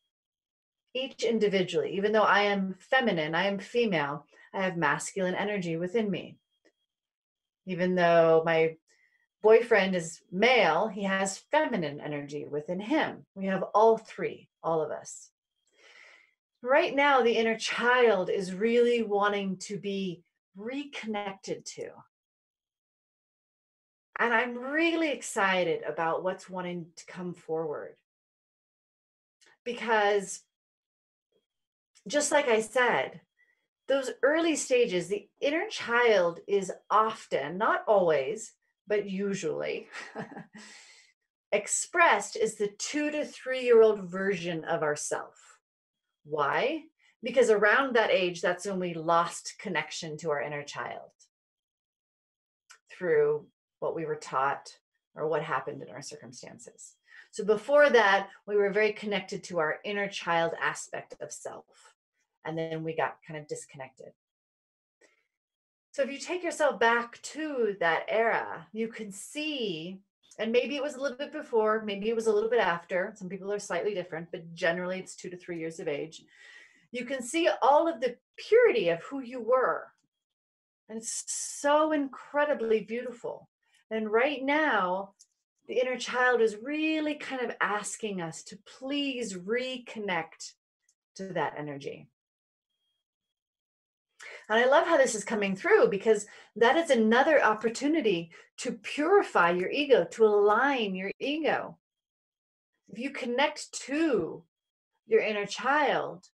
[0.95, 1.97] each individually.
[1.97, 6.39] Even though I am feminine, I am female, I have masculine energy within me
[7.67, 8.77] even though my
[9.43, 13.27] boyfriend is male, he has feminine energy within him.
[13.35, 15.31] We have all three, all of us.
[16.63, 20.23] Right now, the inner child is really wanting to be
[20.57, 21.91] reconnected to.
[24.19, 27.97] And I'm really excited about what's wanting to come forward.
[29.65, 30.41] Because,
[32.07, 33.21] just like I said,
[33.89, 38.53] those early stages, the inner child is often, not always,
[38.87, 39.89] but usually
[41.53, 45.59] expressed as the two to three year old version of ourself.
[46.25, 46.83] Why?
[47.23, 51.11] Because around that age, that's when we lost connection to our inner child
[52.91, 53.47] through
[53.81, 54.71] what we were taught
[55.15, 56.95] or what happened in our circumstances.
[57.31, 61.94] So before that, we were very connected to our inner child aspect of self
[62.45, 64.13] and then we got kind of disconnected.
[65.93, 70.01] So if you take yourself back to that era, you can see,
[70.39, 73.13] and maybe it was a little bit before, maybe it was a little bit after.
[73.17, 76.25] Some people are slightly different, but generally it's two to three years of age.
[76.91, 79.85] You can see all of the purity of who you were.
[80.89, 83.49] And it's so incredibly beautiful.
[83.91, 85.15] And right now,
[85.69, 90.55] the inner child is really kind of asking us to please reconnect
[91.17, 92.09] to that energy.
[94.49, 96.27] And I love how this is coming through because
[96.57, 101.79] that is another opportunity to purify your ego, to align your ego.
[102.89, 104.45] If you connect to
[105.07, 106.27] your inner child,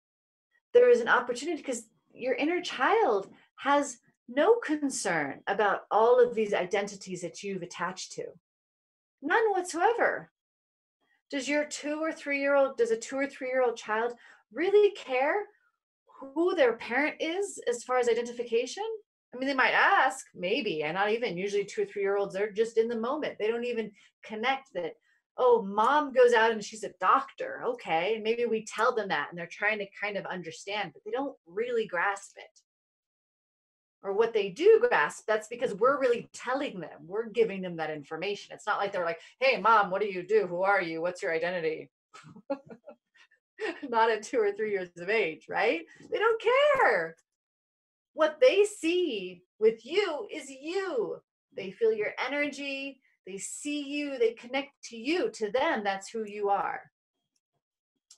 [0.72, 3.98] there is an opportunity because your inner child has
[4.28, 8.24] no concern about all of these identities that you've attached to.
[9.22, 10.30] None whatsoever.
[11.30, 14.14] Does your two or three year old, does a two or three year old child
[14.52, 15.44] really care
[16.18, 18.84] who their parent is as far as identification?
[19.34, 21.36] I mean, they might ask, maybe, and not even.
[21.36, 23.36] Usually, two or three year olds are just in the moment.
[23.38, 23.92] They don't even
[24.24, 24.94] connect that,
[25.36, 27.62] oh, mom goes out and she's a doctor.
[27.66, 28.14] Okay.
[28.14, 31.10] And maybe we tell them that and they're trying to kind of understand, but they
[31.10, 32.60] don't really grasp it.
[34.02, 37.90] Or what they do grasp, that's because we're really telling them, we're giving them that
[37.90, 38.54] information.
[38.54, 40.46] It's not like they're like, hey, mom, what do you do?
[40.46, 41.02] Who are you?
[41.02, 41.90] What's your identity?
[43.88, 45.82] not at two or three years of age, right?
[46.02, 46.11] Mm.
[46.11, 47.16] They don't care.
[48.14, 51.20] What they see with you is you.
[51.56, 55.30] They feel your energy, they see you, they connect to you.
[55.30, 56.80] To them, that's who you are.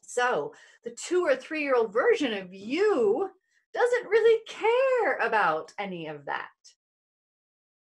[0.02, 0.52] So,
[0.84, 3.30] the two or three year old version of you
[3.72, 6.48] doesn't really care about any of that.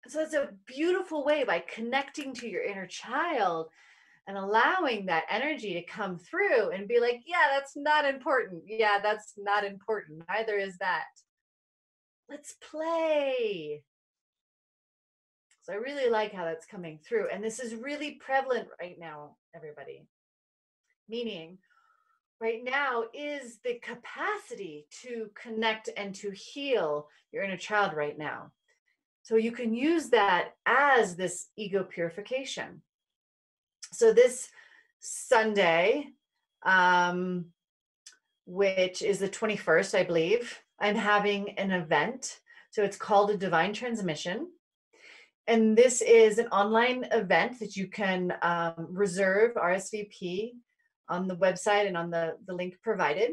[0.09, 3.69] So, it's a beautiful way by connecting to your inner child
[4.27, 8.63] and allowing that energy to come through and be like, yeah, that's not important.
[8.67, 10.23] Yeah, that's not important.
[10.29, 11.05] Neither is that.
[12.29, 13.83] Let's play.
[15.63, 17.29] So I really like how that's coming through.
[17.33, 20.07] And this is really prevalent right now, everybody.
[21.09, 21.59] Meaning,
[22.41, 28.53] right now is the capacity to connect and to heal your inner child right now.
[29.23, 32.83] So you can use that as this ego purification
[33.93, 34.49] so this
[35.01, 36.09] Sunday,
[36.65, 37.47] um,
[38.47, 42.41] which is the 21st, I believe, I'm having an event.
[42.71, 44.49] So it's called a Divine Transmission.
[45.47, 50.53] And this is an online event that you can um, reserve RSVP
[51.09, 53.33] on the website and on the, the link provided.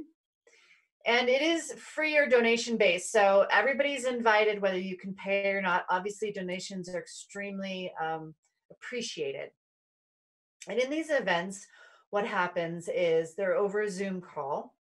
[1.05, 3.11] And it is free or donation based.
[3.11, 5.85] So everybody's invited, whether you can pay or not.
[5.89, 8.33] Obviously, donations are extremely um,
[8.71, 9.51] appreciated.
[10.67, 11.65] And in these events,
[12.09, 14.75] what happens is they're over a Zoom call.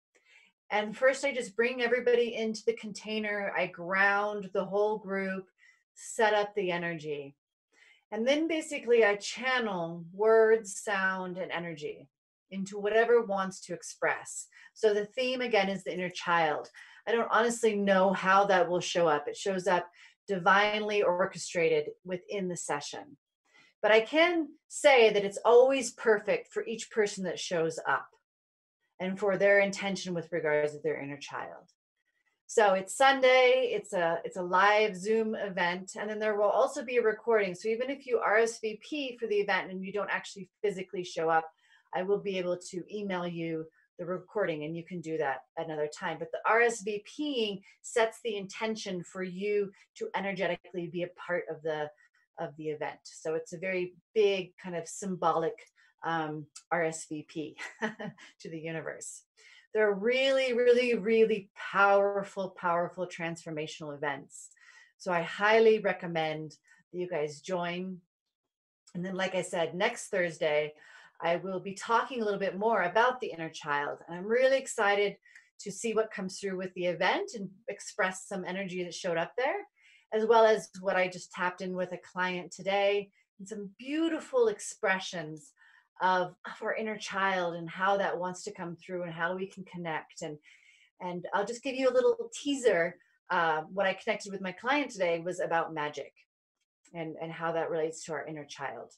[0.70, 5.46] And first, I just bring everybody into the container, I ground the whole group,
[5.94, 7.34] set up the energy.
[8.10, 12.08] And then basically, I channel words, sound, and energy
[12.50, 14.46] into whatever wants to express.
[14.72, 16.70] So the theme again is the inner child.
[17.06, 19.28] I don't honestly know how that will show up.
[19.28, 19.88] It shows up
[20.26, 23.16] divinely orchestrated within the session.
[23.82, 28.08] But I can say that it's always perfect for each person that shows up
[29.00, 31.70] and for their intention with regards to their inner child.
[32.50, 36.82] So it's Sunday, it's a it's a live Zoom event and then there will also
[36.82, 37.54] be a recording.
[37.54, 41.44] So even if you RSVP for the event and you don't actually physically show up,
[41.94, 43.66] I will be able to email you
[43.98, 46.18] the recording and you can do that another time.
[46.18, 51.90] But the RSVPing sets the intention for you to energetically be a part of the
[52.38, 53.00] of the event.
[53.04, 55.54] So it's a very big kind of symbolic
[56.04, 57.54] um, RSVP
[58.40, 59.22] to the universe.
[59.74, 64.48] They're really, really, really powerful, powerful transformational events.
[64.96, 66.52] So I highly recommend
[66.92, 67.98] that you guys join.
[68.94, 70.72] And then, like I said, next Thursday,
[71.20, 73.98] I will be talking a little bit more about the inner child.
[74.06, 75.16] And I'm really excited
[75.60, 79.32] to see what comes through with the event and express some energy that showed up
[79.36, 79.66] there
[80.12, 84.48] as well as what I just tapped in with a client today, and some beautiful
[84.48, 85.52] expressions
[86.00, 89.46] of, of our inner child and how that wants to come through and how we
[89.46, 90.22] can connect.
[90.22, 90.38] And
[91.00, 92.96] and I'll just give you a little teaser.
[93.30, 96.12] Uh, what I connected with my client today was about magic
[96.94, 98.92] and, and how that relates to our inner child.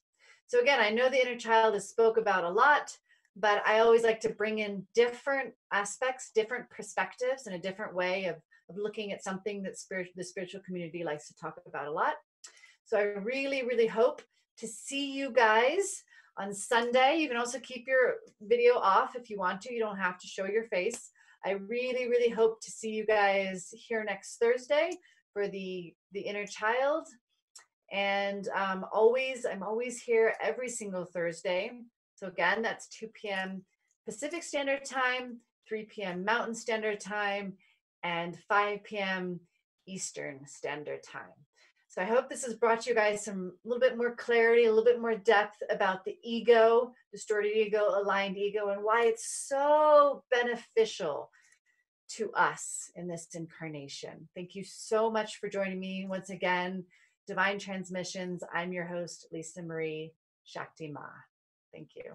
[0.47, 2.97] So again, I know the inner child is spoke about a lot,
[3.37, 8.27] but I always like to bring in different aspects, different perspectives, and a different way
[8.27, 8.43] of of
[8.77, 12.15] looking at something that spirit, the spiritual community likes to talk about a lot.
[12.85, 14.23] So I really, really hope
[14.59, 16.03] to see you guys
[16.39, 17.17] on Sunday.
[17.19, 19.73] You can also keep your video off if you want to.
[19.73, 21.11] You don't have to show your face.
[21.45, 24.91] I really, really hope to see you guys here next Thursday
[25.33, 27.07] for the the inner child.
[27.93, 31.73] And um, always, I'm always here every single Thursday.
[32.15, 33.65] So again, that's 2 p.m.
[34.05, 36.25] Pacific Standard Time, 3 p.m.
[36.25, 37.55] Mountain Standard Time,
[38.03, 39.41] and 5 p.m.
[39.87, 41.23] Eastern Standard Time.
[41.89, 44.69] So I hope this has brought you guys some a little bit more clarity, a
[44.69, 50.23] little bit more depth about the ego, distorted ego, aligned ego, and why it's so
[50.31, 51.31] beneficial
[52.11, 54.29] to us in this incarnation.
[54.37, 56.85] Thank you so much for joining me once again.
[57.27, 58.45] Divine Transmissions.
[58.55, 60.13] I'm your host, Lisa Marie
[60.45, 61.07] Shakti Ma.
[61.73, 62.15] Thank you.